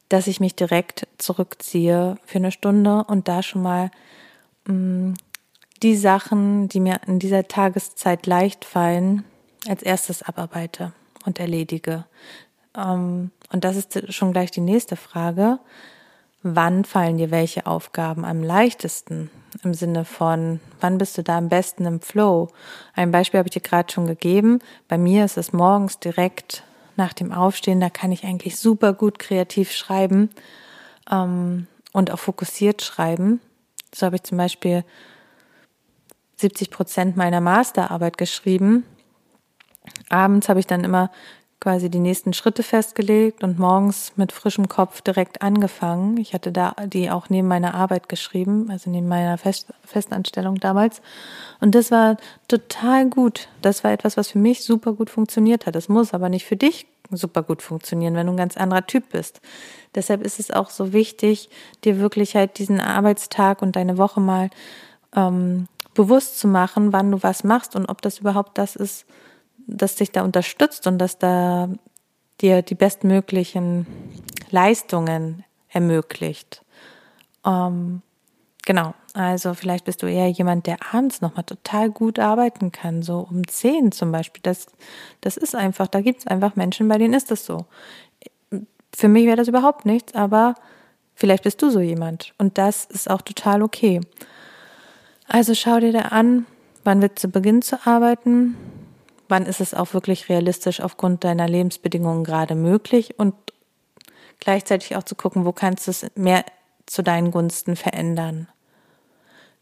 [0.08, 3.90] dass ich mich direkt zurückziehe für eine Stunde und da schon mal
[4.66, 5.14] mh, mm,
[5.82, 9.24] die Sachen, die mir in dieser Tageszeit leicht fallen,
[9.66, 10.92] als erstes abarbeite
[11.24, 12.04] und erledige.
[12.76, 15.58] Ähm, und das ist schon gleich die nächste Frage.
[16.42, 19.30] Wann fallen dir welche Aufgaben am leichtesten?
[19.62, 22.48] Im Sinne von, wann bist du da am besten im Flow?
[22.94, 24.60] Ein Beispiel habe ich dir gerade schon gegeben.
[24.88, 26.62] Bei mir ist es morgens direkt
[26.96, 30.30] nach dem Aufstehen, da kann ich eigentlich super gut kreativ schreiben
[31.10, 33.40] ähm, und auch fokussiert schreiben.
[33.94, 34.84] So habe ich zum Beispiel
[36.36, 38.84] 70 Prozent meiner Masterarbeit geschrieben.
[40.08, 41.10] Abends habe ich dann immer
[41.60, 46.16] quasi die nächsten Schritte festgelegt und morgens mit frischem Kopf direkt angefangen.
[46.16, 51.02] Ich hatte da die auch neben meiner Arbeit geschrieben, also neben meiner Fest Festanstellung damals.
[51.60, 52.16] Und das war
[52.48, 53.48] total gut.
[53.60, 55.74] Das war etwas, was für mich super gut funktioniert hat.
[55.74, 59.10] Das muss aber nicht für dich super gut funktionieren, wenn du ein ganz anderer Typ
[59.10, 59.40] bist.
[59.94, 61.50] Deshalb ist es auch so wichtig,
[61.84, 64.50] dir wirklich halt diesen Arbeitstag und deine Woche mal
[65.14, 69.06] ähm, bewusst zu machen, wann du was machst und ob das überhaupt das ist,
[69.66, 71.68] das dich da unterstützt und das da
[72.40, 73.86] dir die bestmöglichen
[74.50, 76.64] Leistungen ermöglicht.
[77.46, 78.02] Ähm,
[78.64, 83.26] genau, also vielleicht bist du eher jemand, der abends nochmal total gut arbeiten kann, so
[83.30, 84.42] um zehn zum Beispiel.
[84.42, 84.66] Das,
[85.20, 87.66] das ist einfach, da gibt es einfach Menschen, bei denen ist das so.
[88.92, 90.54] Für mich wäre das überhaupt nichts, aber
[91.14, 94.00] vielleicht bist du so jemand und das ist auch total okay.
[95.28, 96.46] Also schau dir da an,
[96.82, 98.56] wann wird zu Beginn zu arbeiten,
[99.30, 103.34] wann ist es auch wirklich realistisch aufgrund deiner Lebensbedingungen gerade möglich und
[104.38, 106.44] gleichzeitig auch zu gucken, wo kannst du es mehr
[106.86, 108.48] zu deinen Gunsten verändern.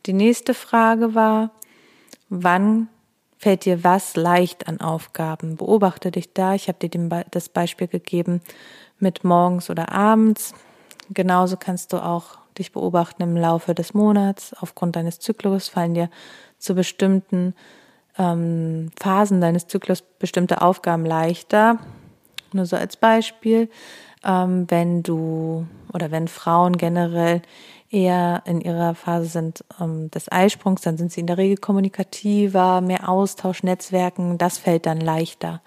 [0.07, 1.50] Die nächste Frage war,
[2.28, 2.88] wann
[3.37, 5.57] fällt dir was leicht an Aufgaben?
[5.57, 6.54] Beobachte dich da.
[6.54, 8.40] Ich habe dir das Beispiel gegeben
[8.98, 10.54] mit morgens oder abends.
[11.11, 14.54] Genauso kannst du auch dich beobachten im Laufe des Monats.
[14.61, 16.11] Aufgrund deines Zyklus fallen dir
[16.59, 17.54] zu bestimmten
[18.18, 21.78] ähm, Phasen deines Zyklus bestimmte Aufgaben leichter.
[22.52, 23.68] Nur so als Beispiel,
[24.24, 27.42] ähm, wenn du oder wenn Frauen generell
[27.90, 32.81] eher in ihrer Phase sind ähm, des Eisprungs, dann sind sie in der Regel kommunikativer,
[32.81, 35.62] mehr Austausch, Netzwerken, das fällt dann leichter.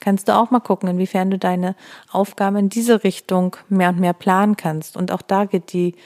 [0.00, 1.74] Kannst du auch mal gucken, inwiefern du deine
[2.12, 4.96] Aufgaben in diese Richtung mehr und mehr planen kannst.
[4.96, 5.96] Und auch da geht die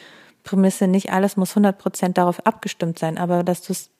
[0.45, 3.91] Prämisse, nicht alles muss 100 Prozent darauf abgestimmt sein, aber dass du es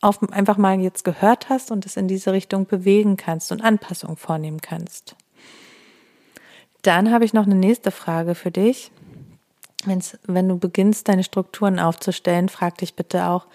[0.00, 4.16] auf, einfach mal jetzt gehört hast und es in diese Richtung bewegen kannst und Anpassungen
[4.16, 5.16] vornehmen kannst.
[6.82, 8.90] Dann habe ich noch eine nächste Frage für dich.
[9.84, 13.46] Wenn's, wenn du beginnst, deine Strukturen aufzustellen, frag dich bitte auch,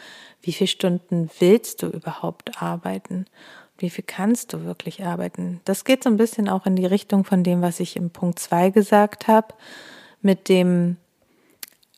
[0.41, 3.25] wie viele Stunden willst du überhaupt arbeiten?
[3.77, 5.59] Wie viel kannst du wirklich arbeiten?
[5.65, 8.39] Das geht so ein bisschen auch in die Richtung von dem, was ich im Punkt
[8.39, 9.53] 2 gesagt habe,
[10.21, 10.97] mit dem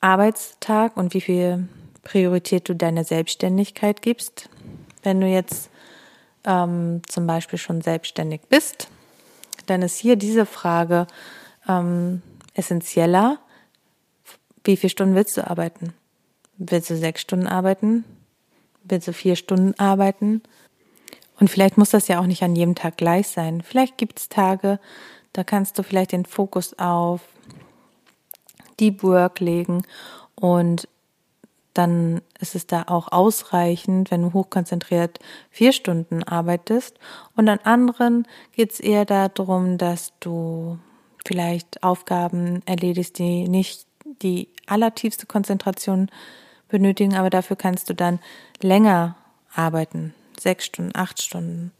[0.01, 1.67] Arbeitstag und wie viel
[2.07, 4.47] Priorität du deiner Selbstständigkeit gibst.
[5.03, 5.69] Wenn du jetzt
[6.45, 8.87] ähm, zum Beispiel schon selbstständig bist,
[9.65, 11.07] dann ist hier diese Frage
[11.67, 12.21] ähm,
[12.53, 13.39] essentieller.
[14.63, 15.93] Wie viele Stunden willst du arbeiten?
[16.57, 18.05] Willst du sechs Stunden arbeiten?
[18.85, 20.41] Willst du vier Stunden arbeiten?
[21.41, 23.61] Und vielleicht muss das ja auch nicht an jedem Tag gleich sein.
[23.61, 24.79] Vielleicht gibt es Tage,
[25.33, 27.19] da kannst du vielleicht den Fokus auf
[28.79, 29.83] Deep Work legen
[30.35, 30.87] und
[31.77, 35.19] dann ist es da auch ausreichend, wenn du hochkonzentriert
[35.51, 36.97] vier Stunden arbeitest.
[37.35, 40.79] Und an anderen geht es eher darum, dass du
[41.25, 43.85] vielleicht Aufgaben erledigst, die nicht
[44.21, 46.09] die allertiefste Konzentration
[46.69, 48.19] benötigen, aber dafür kannst du dann
[48.61, 49.15] länger
[49.53, 51.71] arbeiten, sechs Stunden, acht Stunden.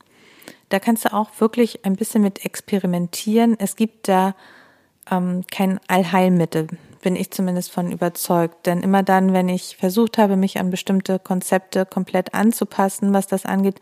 [0.70, 3.56] Da kannst du auch wirklich ein bisschen mit experimentieren.
[3.58, 4.36] Es gibt da
[5.10, 6.68] ähm, kein Allheilmittel
[7.08, 8.66] bin ich zumindest von überzeugt.
[8.66, 13.46] Denn immer dann, wenn ich versucht habe, mich an bestimmte Konzepte komplett anzupassen, was das
[13.46, 13.80] angeht,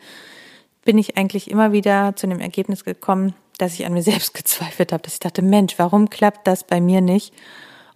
[0.84, 4.94] bin ich eigentlich immer wieder zu dem Ergebnis gekommen, dass ich an mir selbst gezweifelt
[4.94, 7.34] habe, dass ich dachte, Mensch, warum klappt das bei mir nicht?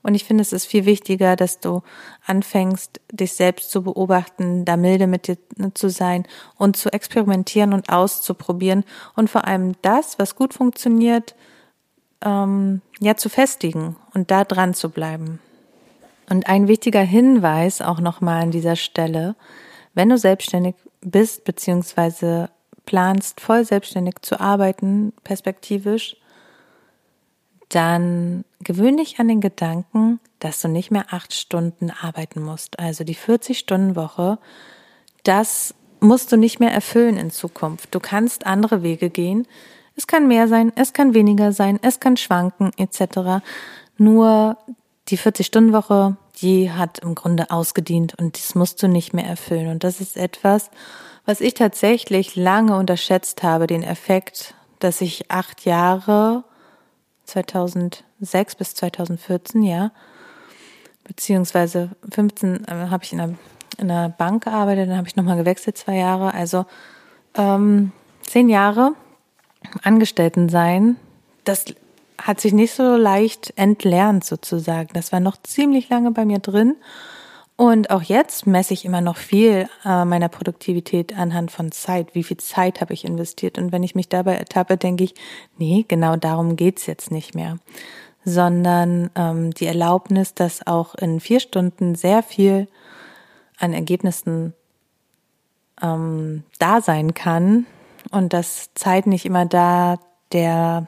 [0.01, 1.83] Und ich finde, es ist viel wichtiger, dass du
[2.25, 5.37] anfängst, dich selbst zu beobachten, da milde mit dir
[5.75, 8.83] zu sein und zu experimentieren und auszuprobieren
[9.15, 11.35] und vor allem das, was gut funktioniert,
[12.23, 15.39] ähm, ja zu festigen und da dran zu bleiben.
[16.29, 19.35] Und ein wichtiger Hinweis auch nochmal an dieser Stelle,
[19.93, 22.49] wenn du selbstständig bist beziehungsweise
[22.85, 26.17] planst, voll selbstständig zu arbeiten, perspektivisch,
[27.69, 32.79] dann gewöhn dich an den Gedanken, dass du nicht mehr acht Stunden arbeiten musst.
[32.79, 34.39] Also die 40-Stunden-Woche,
[35.23, 37.93] das musst du nicht mehr erfüllen in Zukunft.
[37.93, 39.47] Du kannst andere Wege gehen.
[39.99, 43.43] Es kann mehr sein, es kann weniger sein, es kann schwanken etc.
[43.97, 44.55] Nur
[45.09, 49.67] die 40-Stunden-Woche, die hat im Grunde ausgedient und das musst du nicht mehr erfüllen.
[49.67, 50.71] Und das ist etwas,
[51.25, 56.45] was ich tatsächlich lange unterschätzt habe, den Effekt, dass ich acht Jahre
[57.25, 59.91] 2006 bis 2014, ja,
[61.03, 63.35] beziehungsweise 15 äh, habe ich in einer,
[63.77, 66.65] in einer Bank gearbeitet, dann habe ich nochmal gewechselt, zwei Jahre, also
[67.35, 68.93] ähm, zehn Jahre
[69.83, 70.95] Angestellten sein,
[71.43, 71.65] das
[72.17, 74.89] hat sich nicht so leicht entlernt sozusagen.
[74.93, 76.75] Das war noch ziemlich lange bei mir drin
[77.59, 82.15] und auch jetzt messe ich immer noch viel äh, meiner Produktivität anhand von Zeit.
[82.15, 83.57] Wie viel Zeit habe ich investiert?
[83.57, 85.13] Und wenn ich mich dabei ertappe, denke ich,
[85.57, 87.57] nee, genau darum geht's jetzt nicht mehr.
[88.23, 92.69] Sondern ähm, die Erlaubnis, dass auch in vier Stunden sehr viel
[93.57, 94.53] an Ergebnissen
[95.81, 97.65] ähm, da sein kann
[98.11, 99.99] und dass Zeit nicht immer da
[100.31, 100.87] der,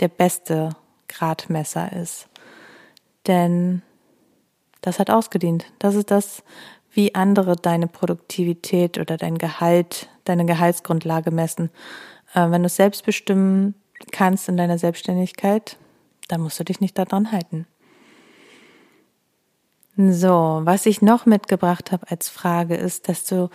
[0.00, 0.70] der beste
[1.08, 2.28] Gradmesser ist.
[3.26, 3.82] Denn
[4.80, 5.66] das hat ausgedient.
[5.78, 6.42] Das ist das,
[6.92, 11.70] wie andere deine Produktivität oder dein Gehalt, deine Gehaltsgrundlage messen.
[12.34, 13.74] Äh, wenn du es selbst bestimmen
[14.12, 15.76] kannst in deiner Selbstständigkeit,
[16.28, 17.66] dann musst du dich nicht daran halten.
[19.96, 23.48] So, was ich noch mitgebracht habe als Frage ist, dass du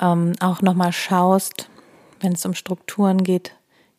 [0.00, 1.69] ähm, auch nochmal schaust,
[2.20, 3.52] wenn es um Strukturen geht,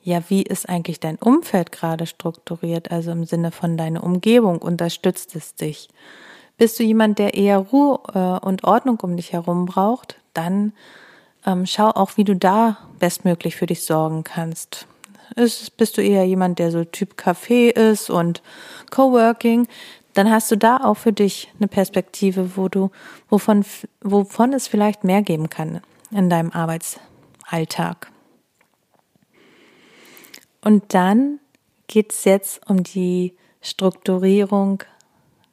[0.04, 2.92] ja, wie ist eigentlich dein Umfeld gerade strukturiert?
[2.92, 5.90] Also im Sinne von deiner Umgebung, unterstützt es dich?
[6.58, 10.74] Bist du jemand, der eher Ruhe äh, und Ordnung um dich herum braucht, dann
[11.46, 14.88] ähm, schau auch, wie du da bestmöglich für dich sorgen kannst.
[15.36, 18.42] Ist, bist du eher jemand, der so Typ Café ist und
[18.90, 19.68] Coworking,
[20.14, 22.92] dann hast du da auch für dich eine Perspektive, wo du,
[23.30, 23.64] wovon,
[24.02, 25.82] wovon es vielleicht mehr geben kann
[26.12, 26.52] in deinem
[27.52, 28.12] Arbeitsalltag.
[30.64, 31.40] Und dann
[31.88, 34.84] geht es jetzt um die Strukturierung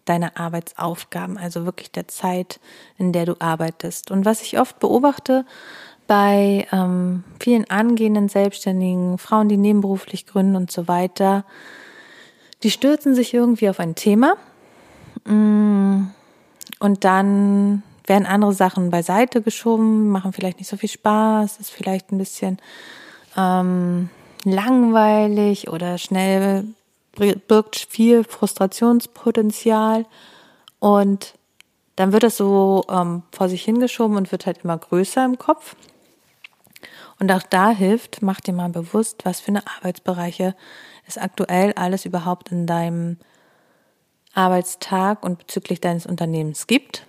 [0.04, 2.60] deiner Arbeitsaufgaben, also wirklich der Zeit,
[2.96, 4.10] in der du arbeitest.
[4.10, 5.44] Und was ich oft beobachte
[6.06, 11.44] bei ähm, vielen angehenden Selbstständigen, Frauen, die nebenberuflich gründen und so weiter,
[12.62, 14.36] die stürzen sich irgendwie auf ein Thema
[15.26, 16.06] mm,
[16.80, 22.12] und dann werden andere Sachen beiseite geschoben, machen vielleicht nicht so viel Spaß, ist vielleicht
[22.12, 22.58] ein bisschen
[23.36, 24.10] ähm,
[24.44, 26.64] langweilig oder schnell
[27.48, 30.06] birgt viel Frustrationspotenzial
[30.78, 31.34] und
[31.96, 35.74] dann wird das so ähm, vor sich hingeschoben und wird halt immer größer im Kopf.
[37.18, 40.54] Und auch da hilft, mach dir mal bewusst, was für eine Arbeitsbereiche
[41.08, 43.16] es aktuell alles überhaupt in deinem
[44.34, 47.07] Arbeitstag und bezüglich deines Unternehmens gibt.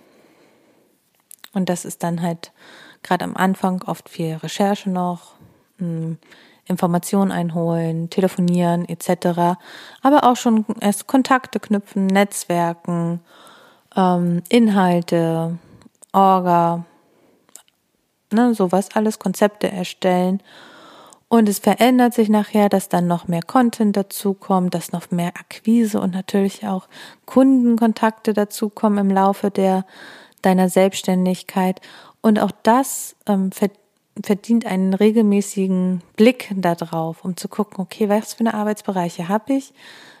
[1.52, 2.52] Und das ist dann halt
[3.02, 5.34] gerade am Anfang oft viel Recherche noch,
[5.78, 6.18] hm,
[6.66, 9.58] Informationen einholen, telefonieren etc.
[10.02, 13.20] Aber auch schon erst Kontakte knüpfen, Netzwerken,
[13.96, 15.58] ähm, Inhalte,
[16.12, 16.84] Orga,
[18.32, 20.40] ne, sowas alles, Konzepte erstellen.
[21.28, 26.00] Und es verändert sich nachher, dass dann noch mehr Content dazukommt, dass noch mehr Akquise
[26.00, 26.88] und natürlich auch
[27.24, 29.84] Kundenkontakte dazukommen im Laufe der
[30.42, 31.80] deiner Selbstständigkeit.
[32.20, 33.50] Und auch das ähm,
[34.22, 39.72] verdient einen regelmäßigen Blick darauf, um zu gucken, okay, was für eine Arbeitsbereiche habe ich,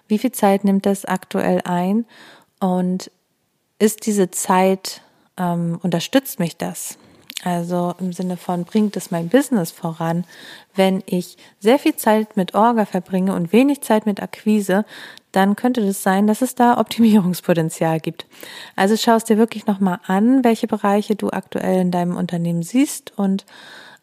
[0.08, 2.04] wie viel Zeit nimmt das aktuell ein
[2.58, 3.10] und
[3.78, 5.02] ist diese Zeit,
[5.36, 6.98] ähm, unterstützt mich das?
[7.42, 10.24] Also im Sinne von, bringt es mein Business voran?
[10.74, 14.84] Wenn ich sehr viel Zeit mit Orga verbringe und wenig Zeit mit Akquise,
[15.32, 18.26] dann könnte es sein, dass es da Optimierungspotenzial gibt.
[18.76, 23.46] Also schaust dir wirklich nochmal an, welche Bereiche du aktuell in deinem Unternehmen siehst und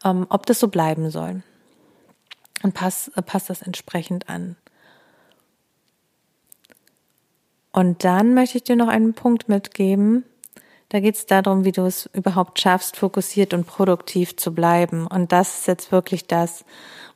[0.04, 1.44] ähm, ob das so bleiben soll.
[2.64, 4.56] Und pass, äh, pass das entsprechend an.
[7.72, 10.24] Und dann möchte ich dir noch einen Punkt mitgeben.
[10.90, 15.06] Da geht es darum, wie du es überhaupt schaffst, fokussiert und produktiv zu bleiben.
[15.06, 16.64] Und das ist jetzt wirklich das,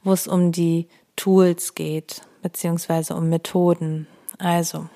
[0.04, 4.08] wo es um die Tools geht, beziehungsweise um Methoden.
[4.40, 4.90] Also,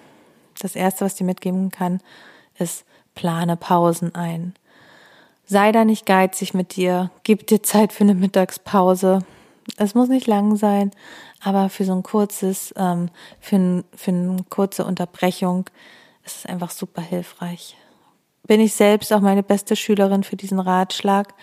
[0.59, 2.01] das erste, was dir mitgeben kann,
[2.57, 4.55] ist, plane Pausen ein.
[5.45, 9.19] Sei da nicht geizig mit dir, gib dir Zeit für eine Mittagspause.
[9.77, 10.91] Es muss nicht lang sein,
[11.41, 13.09] aber für so ein kurzes, ähm,
[13.39, 15.69] für, ein, für eine kurze Unterbrechung
[16.25, 17.77] es ist einfach super hilfreich.
[18.47, 21.33] Bin ich selbst auch meine beste Schülerin für diesen Ratschlag.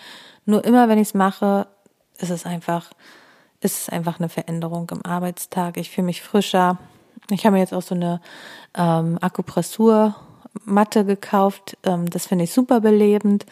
[0.45, 1.67] Nur immer, wenn ich es mache,
[2.17, 2.91] ist es einfach,
[3.61, 5.77] ist es einfach eine Veränderung im Arbeitstag.
[5.77, 6.77] Ich fühle mich frischer.
[7.29, 8.21] Ich habe mir jetzt auch so eine
[8.75, 11.77] ähm, Akupressurmatte gekauft.
[11.83, 13.45] Ähm, das finde ich super belebend.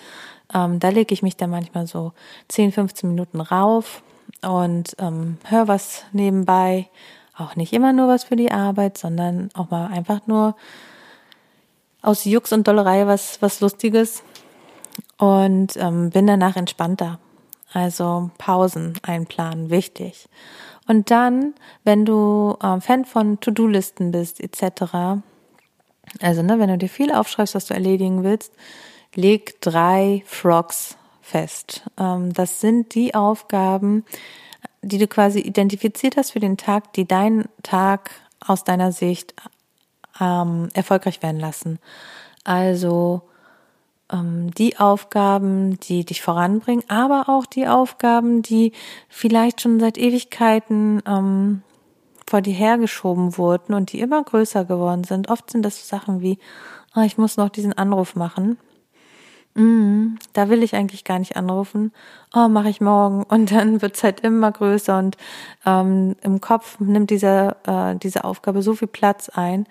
[0.54, 2.14] Ähm, da lege ich mich dann manchmal so
[2.50, 4.04] 10, 15 Minuten rauf
[4.42, 6.90] und ähm, höre was nebenbei.
[7.38, 10.56] Auch nicht immer nur was für die Arbeit, sondern auch mal einfach nur
[12.02, 14.24] aus Jux und Dollerei was, was Lustiges
[15.18, 17.20] und ähm, bin danach entspannter.
[17.74, 20.28] Also Pausen einplanen, wichtig.
[20.88, 25.22] Und dann, wenn du äh, Fan von To-Do-Listen bist, etc.,
[26.20, 28.52] also ne, wenn du dir viel aufschreibst, was du erledigen willst,
[29.16, 31.84] leg drei Frogs fest.
[31.98, 34.04] Ähm, das sind die Aufgaben,
[34.82, 38.12] die du quasi identifiziert hast für den Tag, die deinen Tag
[38.46, 39.34] aus deiner Sicht
[40.22, 41.80] ähm, erfolgreich werden lassen.
[42.46, 43.24] Also
[44.12, 48.72] ähm, die Aufgaben, die dich voranbringen, aber auch die Aufgaben, die
[49.10, 51.64] vielleicht schon seit Ewigkeiten ähm,
[52.28, 55.30] vor dir hergeschoben wurden und die immer größer geworden sind.
[55.30, 56.38] Oft sind das so Sachen wie,
[56.96, 58.58] oh, ich muss noch diesen Anruf machen.
[59.54, 61.92] Mm, da will ich eigentlich gar nicht anrufen.
[62.34, 63.24] Oh, mache ich morgen.
[63.28, 65.18] Und dann wird's halt immer größer und
[65.66, 69.68] ähm, im Kopf nimmt diese, äh, diese Aufgabe so viel Platz ein.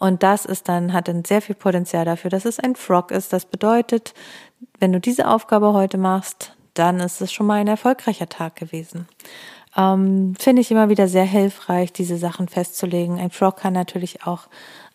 [0.00, 3.34] Und das ist dann, hat dann sehr viel Potenzial dafür, dass es ein Frog ist.
[3.34, 4.14] Das bedeutet,
[4.78, 9.06] wenn du diese Aufgabe heute machst, dann ist es schon mal ein erfolgreicher Tag gewesen.
[9.76, 13.20] Ähm, Finde ich immer wieder sehr hilfreich, diese Sachen festzulegen.
[13.20, 14.48] Ein Frog kann natürlich auch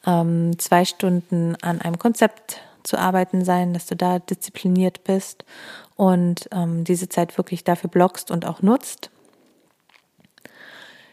[0.08, 5.46] ähm, zwei Stunden an einem Konzept zu arbeiten sein, dass du da diszipliniert bist
[5.96, 9.12] und ähm, diese Zeit wirklich dafür blockst und auch nutzt.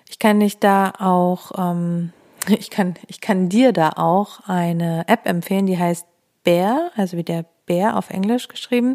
[0.09, 2.15] Ich kann dich da auch ähm,
[2.49, 6.07] ich kann, ich kann dir da auch eine App empfehlen, die heißt
[6.45, 8.95] Bear, also wie der Bär auf Englisch geschrieben,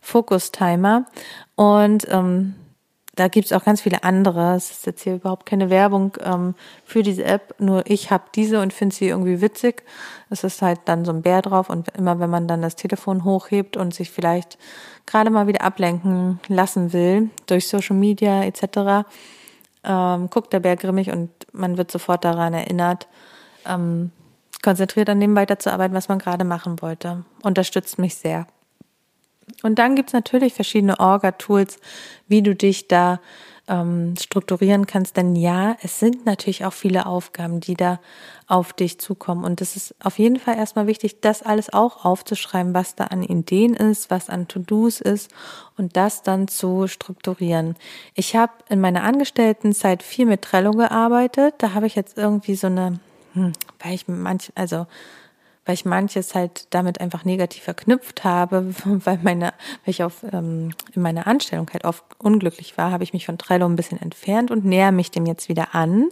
[0.00, 1.04] Focus Timer.
[1.54, 2.54] Und ähm,
[3.16, 4.54] da gibt's auch ganz viele andere.
[4.54, 8.60] Es ist jetzt hier überhaupt keine Werbung ähm, für diese App, nur ich habe diese
[8.60, 9.84] und finde sie irgendwie witzig.
[10.28, 13.24] Es ist halt dann so ein Bär drauf und immer wenn man dann das Telefon
[13.24, 14.58] hochhebt und sich vielleicht
[15.06, 19.06] gerade mal wieder ablenken lassen will durch Social Media etc.,
[19.86, 23.06] ähm, guckt der Bär grimmig und man wird sofort daran erinnert,
[23.66, 24.10] ähm,
[24.62, 27.24] konzentriert an dem weiterzuarbeiten, was man gerade machen wollte.
[27.42, 28.46] Unterstützt mich sehr.
[29.62, 31.78] Und dann gibt's natürlich verschiedene Orga-Tools,
[32.26, 33.20] wie du dich da
[33.68, 35.16] ähm, strukturieren kannst.
[35.16, 38.00] Denn ja, es sind natürlich auch viele Aufgaben, die da
[38.46, 39.44] auf dich zukommen.
[39.44, 43.22] Und es ist auf jeden Fall erstmal wichtig, das alles auch aufzuschreiben, was da an
[43.22, 45.30] Ideen ist, was an To-Dos ist
[45.76, 47.74] und das dann zu strukturieren.
[48.14, 51.54] Ich habe in meiner Angestelltenzeit viel mit Trello gearbeitet.
[51.58, 53.00] Da habe ich jetzt irgendwie so eine,
[53.34, 54.86] hm, weil ich manch, also
[55.66, 59.46] weil ich manches halt damit einfach negativ verknüpft habe, weil meine,
[59.84, 63.36] weil ich auf ähm, in meiner Anstellung halt oft unglücklich war, habe ich mich von
[63.36, 66.08] Trello ein bisschen entfernt und näher mich dem jetzt wieder an.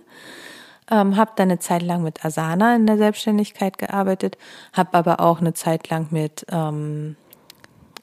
[0.90, 4.36] Ähm, habe dann eine Zeit lang mit Asana in der Selbstständigkeit gearbeitet,
[4.74, 7.16] habe aber auch eine Zeit lang mit ähm,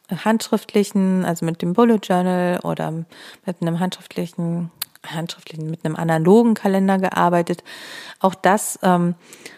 [0.10, 4.72] handschriftlichen, also mit dem Bullet Journal oder mit einem handschriftlichen
[5.08, 7.64] handschriftlichen, mit einem analogen Kalender gearbeitet.
[8.20, 9.16] Auch das ähm,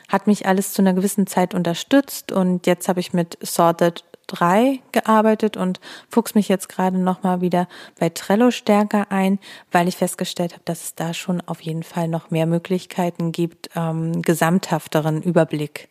[0.07, 4.79] hat mich alles zu einer gewissen Zeit unterstützt und jetzt habe ich mit Sorted 3
[4.91, 5.79] gearbeitet und
[6.09, 7.67] fuchs mich jetzt gerade nochmal wieder
[7.99, 9.39] bei Trello stärker ein,
[9.71, 13.69] weil ich festgestellt habe, dass es da schon auf jeden Fall noch mehr Möglichkeiten gibt,
[13.75, 15.89] ähm, gesamthafteren Überblick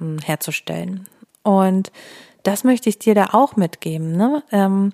[0.00, 1.08] ähm, herzustellen.
[1.42, 1.90] Und
[2.42, 4.12] das möchte ich dir da auch mitgeben.
[4.16, 4.42] Ne?
[4.52, 4.92] Ähm,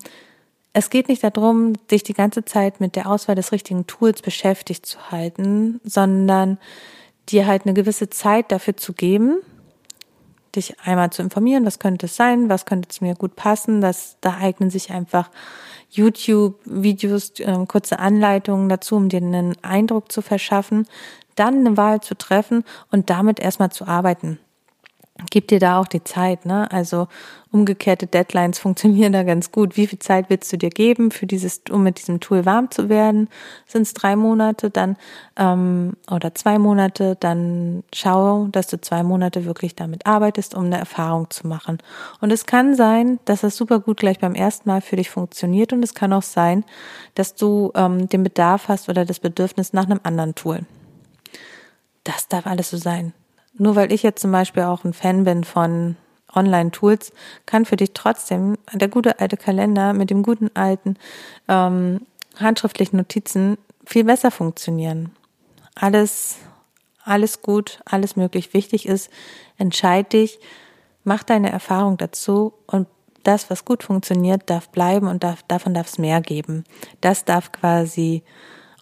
[0.75, 4.85] es geht nicht darum, dich die ganze Zeit mit der Auswahl des richtigen Tools beschäftigt
[4.85, 6.59] zu halten, sondern
[7.29, 9.37] dir halt eine gewisse Zeit dafür zu geben,
[10.57, 13.81] dich einmal zu informieren, was könnte es sein, was könnte zu mir gut passen.
[13.81, 15.31] Das, da eignen sich einfach
[15.91, 20.89] YouTube-Videos, äh, kurze Anleitungen dazu, um dir einen Eindruck zu verschaffen,
[21.37, 24.41] dann eine Wahl zu treffen und damit erstmal zu arbeiten
[25.31, 26.71] gib dir da auch die Zeit, ne?
[26.73, 27.07] Also
[27.53, 29.77] umgekehrte Deadlines funktionieren da ganz gut.
[29.77, 32.89] Wie viel Zeit willst du dir geben für dieses, um mit diesem Tool warm zu
[32.89, 33.29] werden?
[33.65, 34.97] Sind es drei Monate, dann
[35.37, 40.79] ähm, oder zwei Monate, dann schau, dass du zwei Monate wirklich damit arbeitest, um eine
[40.79, 41.79] Erfahrung zu machen.
[42.21, 45.73] Und es kann sein, dass das super gut gleich beim ersten Mal für dich funktioniert,
[45.73, 46.65] und es kann auch sein,
[47.15, 50.61] dass du ähm, den Bedarf hast oder das Bedürfnis nach einem anderen Tool.
[52.03, 53.15] Das darf alles so sein.
[53.57, 55.97] Nur weil ich jetzt zum Beispiel auch ein Fan bin von
[56.35, 57.13] Online-Tools,
[57.47, 60.97] kann für dich trotzdem der gute alte Kalender mit dem guten alten
[61.49, 62.01] ähm,
[62.39, 65.13] handschriftlichen Notizen viel besser funktionieren.
[65.75, 66.37] Alles,
[67.05, 68.55] alles gut, alles möglich.
[68.55, 69.11] Wichtig ist,
[69.57, 70.39] entscheid dich,
[71.05, 72.89] mach deine Erfahrung dazu und
[73.23, 76.65] das, was gut funktioniert, darf bleiben und darf, davon darf es mehr geben.
[77.01, 78.23] Das darf quasi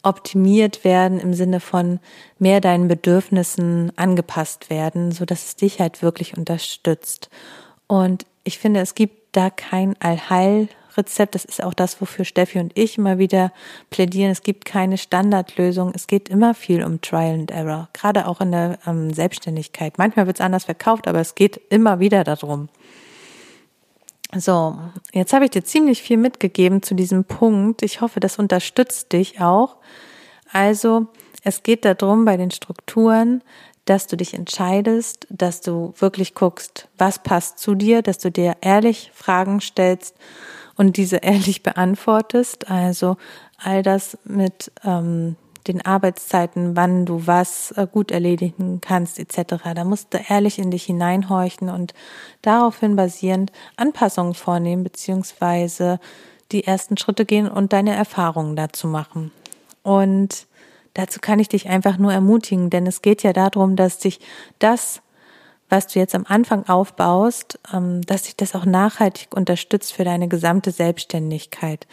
[0.03, 2.00] optimiert werden im Sinne von
[2.38, 7.30] mehr deinen Bedürfnissen angepasst werden, so dass es dich halt wirklich unterstützt.
[7.86, 11.34] Und ich finde, es gibt da kein Allheilrezept.
[11.34, 13.53] Das ist auch das, wofür Steffi und ich immer wieder
[13.90, 14.30] plädieren.
[14.30, 15.92] Es gibt keine Standardlösung.
[15.94, 19.98] Es geht immer viel um Trial and Error, gerade auch in der ähm, Selbstständigkeit.
[19.98, 22.68] Manchmal wird es anders verkauft, aber es geht immer wieder darum.
[24.34, 24.78] So,
[25.12, 27.82] jetzt habe ich dir ziemlich viel mitgegeben zu diesem Punkt.
[27.82, 29.76] Ich hoffe, das unterstützt dich auch.
[30.52, 31.06] Also,
[31.44, 33.42] es geht darum bei den Strukturen,
[33.84, 38.56] dass du dich entscheidest, dass du wirklich guckst, was passt zu dir, dass du dir
[38.60, 40.16] ehrlich Fragen stellst
[40.76, 42.70] und diese ehrlich beantwortest.
[42.70, 43.16] Also
[43.58, 45.36] all das mit ähm,
[45.66, 49.56] den Arbeitszeiten, wann du was äh, gut erledigen kannst, etc.
[49.74, 51.94] Da musst du ehrlich in dich hineinhorchen und
[52.42, 56.00] daraufhin basierend Anpassungen vornehmen, beziehungsweise
[56.50, 59.32] die ersten Schritte gehen und deine Erfahrungen dazu machen.
[59.82, 60.46] Und
[60.94, 64.20] dazu kann ich dich einfach nur ermutigen, denn es geht ja darum, dass dich
[64.58, 65.00] das,
[65.68, 70.28] was du jetzt am Anfang aufbaust, ähm, dass dich das auch nachhaltig unterstützt für deine
[70.28, 71.86] gesamte Selbstständigkeit.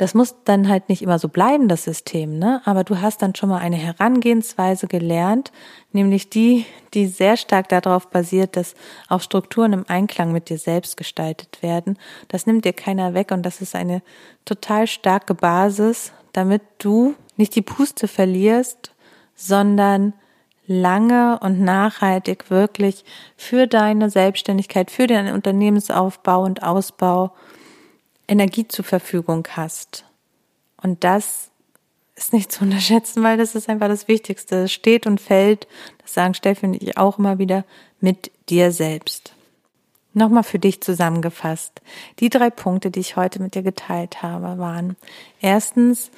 [0.00, 2.62] Das muss dann halt nicht immer so bleiben, das System, ne?
[2.64, 5.52] Aber du hast dann schon mal eine Herangehensweise gelernt,
[5.92, 8.74] nämlich die, die sehr stark darauf basiert, dass
[9.10, 11.98] auch Strukturen im Einklang mit dir selbst gestaltet werden.
[12.28, 14.00] Das nimmt dir keiner weg und das ist eine
[14.46, 18.92] total starke Basis, damit du nicht die Puste verlierst,
[19.34, 20.14] sondern
[20.66, 23.04] lange und nachhaltig wirklich
[23.36, 27.34] für deine Selbstständigkeit, für deinen Unternehmensaufbau und Ausbau
[28.30, 30.04] Energie zur Verfügung hast.
[30.80, 31.50] Und das
[32.14, 34.64] ist nicht zu unterschätzen, weil das ist einfach das Wichtigste.
[34.64, 35.66] Es steht und fällt,
[36.02, 37.64] das sagen Steffi und ich auch immer wieder,
[38.00, 39.34] mit dir selbst.
[40.12, 41.80] Nochmal für dich zusammengefasst.
[42.18, 44.96] Die drei Punkte, die ich heute mit dir geteilt habe, waren
[45.40, 46.10] erstens,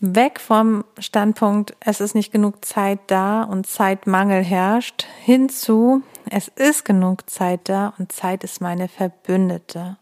[0.00, 6.84] weg vom Standpunkt, es ist nicht genug Zeit da und Zeitmangel herrscht, hinzu, es ist
[6.84, 9.96] genug Zeit da und Zeit ist meine Verbündete.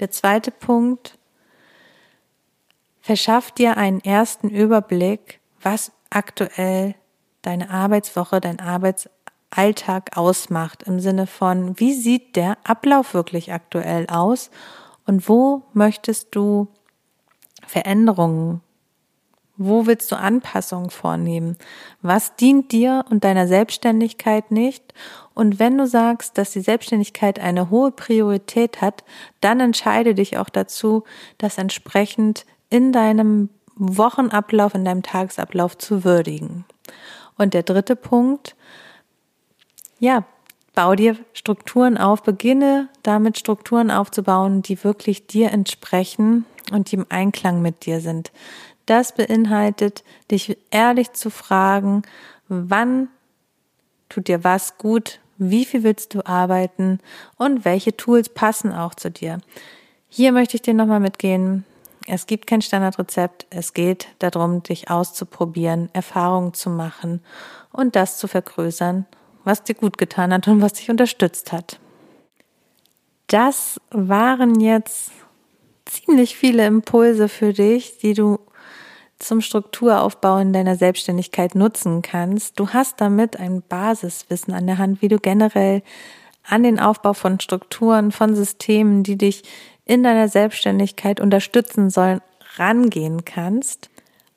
[0.00, 1.18] Der zweite Punkt,
[3.00, 6.94] verschaff dir einen ersten Überblick, was aktuell
[7.42, 14.50] deine Arbeitswoche, dein Arbeitsalltag ausmacht, im Sinne von, wie sieht der Ablauf wirklich aktuell aus
[15.06, 16.68] und wo möchtest du
[17.66, 18.62] Veränderungen
[19.62, 21.58] wo willst du Anpassungen vornehmen?
[22.00, 24.94] Was dient dir und deiner Selbstständigkeit nicht?
[25.40, 29.04] Und wenn du sagst, dass die Selbstständigkeit eine hohe Priorität hat,
[29.40, 31.04] dann entscheide dich auch dazu,
[31.38, 36.66] das entsprechend in deinem Wochenablauf, in deinem Tagesablauf zu würdigen.
[37.38, 38.54] Und der dritte Punkt,
[39.98, 40.24] ja,
[40.74, 47.06] bau dir Strukturen auf, beginne damit Strukturen aufzubauen, die wirklich dir entsprechen und die im
[47.08, 48.30] Einklang mit dir sind.
[48.84, 52.02] Das beinhaltet, dich ehrlich zu fragen,
[52.48, 53.08] wann
[54.10, 57.00] tut dir was gut, wie viel willst du arbeiten
[57.36, 59.40] und welche Tools passen auch zu dir.
[60.08, 61.64] Hier möchte ich dir nochmal mitgehen.
[62.06, 63.46] Es gibt kein Standardrezept.
[63.50, 67.22] Es geht darum, dich auszuprobieren, Erfahrungen zu machen
[67.72, 69.06] und das zu vergrößern,
[69.44, 71.80] was dir gut getan hat und was dich unterstützt hat.
[73.28, 75.10] Das waren jetzt
[75.86, 78.40] ziemlich viele Impulse für dich, die du
[79.20, 82.58] zum Strukturaufbau in deiner Selbstständigkeit nutzen kannst.
[82.58, 85.82] Du hast damit ein Basiswissen an der Hand, wie du generell
[86.42, 89.44] an den Aufbau von Strukturen, von Systemen, die dich
[89.84, 92.20] in deiner Selbstständigkeit unterstützen sollen,
[92.56, 93.90] rangehen kannst.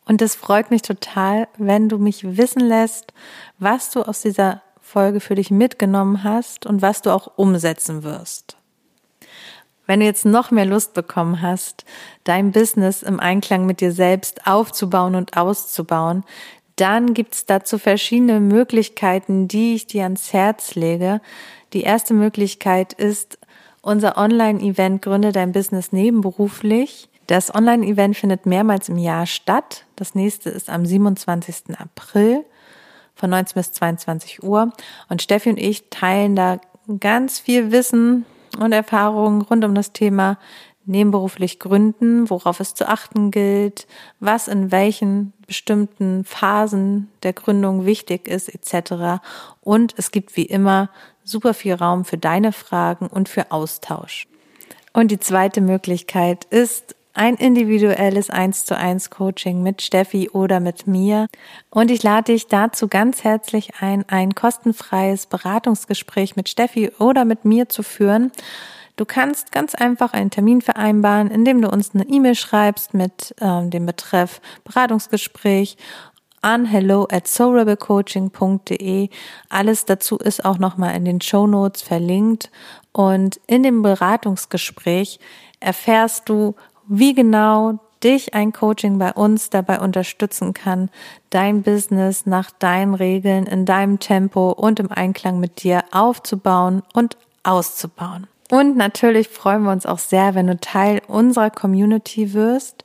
[0.05, 3.13] Und es freut mich total, wenn du mich wissen lässt,
[3.57, 8.57] was du aus dieser Folge für dich mitgenommen hast und was du auch umsetzen wirst.
[9.85, 11.85] Wenn du jetzt noch mehr Lust bekommen hast,
[12.23, 16.23] dein Business im Einklang mit dir selbst aufzubauen und auszubauen,
[16.75, 21.21] dann gibt es dazu verschiedene Möglichkeiten, die ich dir ans Herz lege.
[21.73, 23.37] Die erste Möglichkeit ist
[23.81, 27.09] unser Online-Event Gründe dein Business nebenberuflich.
[27.27, 29.85] Das Online-Event findet mehrmals im Jahr statt.
[29.95, 31.77] Das nächste ist am 27.
[31.77, 32.43] April
[33.13, 34.71] von 19 bis 22 Uhr.
[35.09, 36.59] Und Steffi und ich teilen da
[36.99, 38.25] ganz viel Wissen
[38.59, 40.37] und Erfahrungen rund um das Thema
[40.85, 43.87] nebenberuflich gründen, worauf es zu achten gilt,
[44.19, 49.21] was in welchen bestimmten Phasen der Gründung wichtig ist, etc.
[49.61, 50.89] Und es gibt wie immer
[51.23, 54.27] super viel Raum für deine Fragen und für Austausch.
[54.91, 60.87] Und die zweite Möglichkeit ist ein individuelles 1 zu 1 Coaching mit Steffi oder mit
[60.87, 61.27] mir.
[61.69, 67.45] Und ich lade dich dazu ganz herzlich ein, ein kostenfreies Beratungsgespräch mit Steffi oder mit
[67.45, 68.31] mir zu führen.
[68.95, 73.69] Du kannst ganz einfach einen Termin vereinbaren, indem du uns eine E-Mail schreibst mit ähm,
[73.69, 75.77] dem Betreff Beratungsgespräch
[76.41, 79.09] an hello at soulrebelcoaching.de.
[79.49, 82.51] Alles dazu ist auch nochmal in den Show Notes verlinkt.
[82.91, 85.19] Und in dem Beratungsgespräch
[85.59, 86.55] erfährst du,
[86.87, 90.89] wie genau dich ein Coaching bei uns dabei unterstützen kann,
[91.29, 97.17] dein Business nach deinen Regeln, in deinem Tempo und im Einklang mit dir aufzubauen und
[97.43, 98.27] auszubauen.
[98.51, 102.83] Und natürlich freuen wir uns auch sehr, wenn du Teil unserer Community wirst.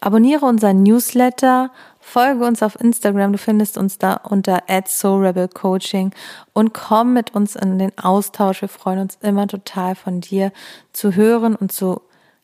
[0.00, 1.70] Abonniere unseren Newsletter,
[2.00, 6.12] folge uns auf Instagram, du findest uns da unter @soulrebelcoaching
[6.52, 8.62] und komm mit uns in den Austausch.
[8.62, 10.50] Wir freuen uns immer total von dir
[10.92, 12.02] zu hören und zu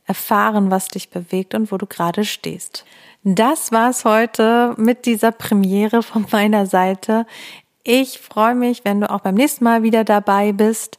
[0.09, 2.85] erfahren, was dich bewegt und wo du gerade stehst.
[3.23, 7.27] Das war's heute mit dieser Premiere von meiner Seite.
[7.85, 10.99] Ich freue mich, wenn du auch beim nächsten Mal wieder dabei bist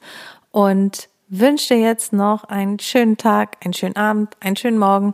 [0.51, 5.13] und wünsche dir jetzt noch einen schönen Tag, einen schönen Abend, einen schönen Morgen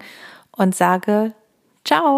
[0.52, 1.34] und sage
[1.84, 2.18] ciao.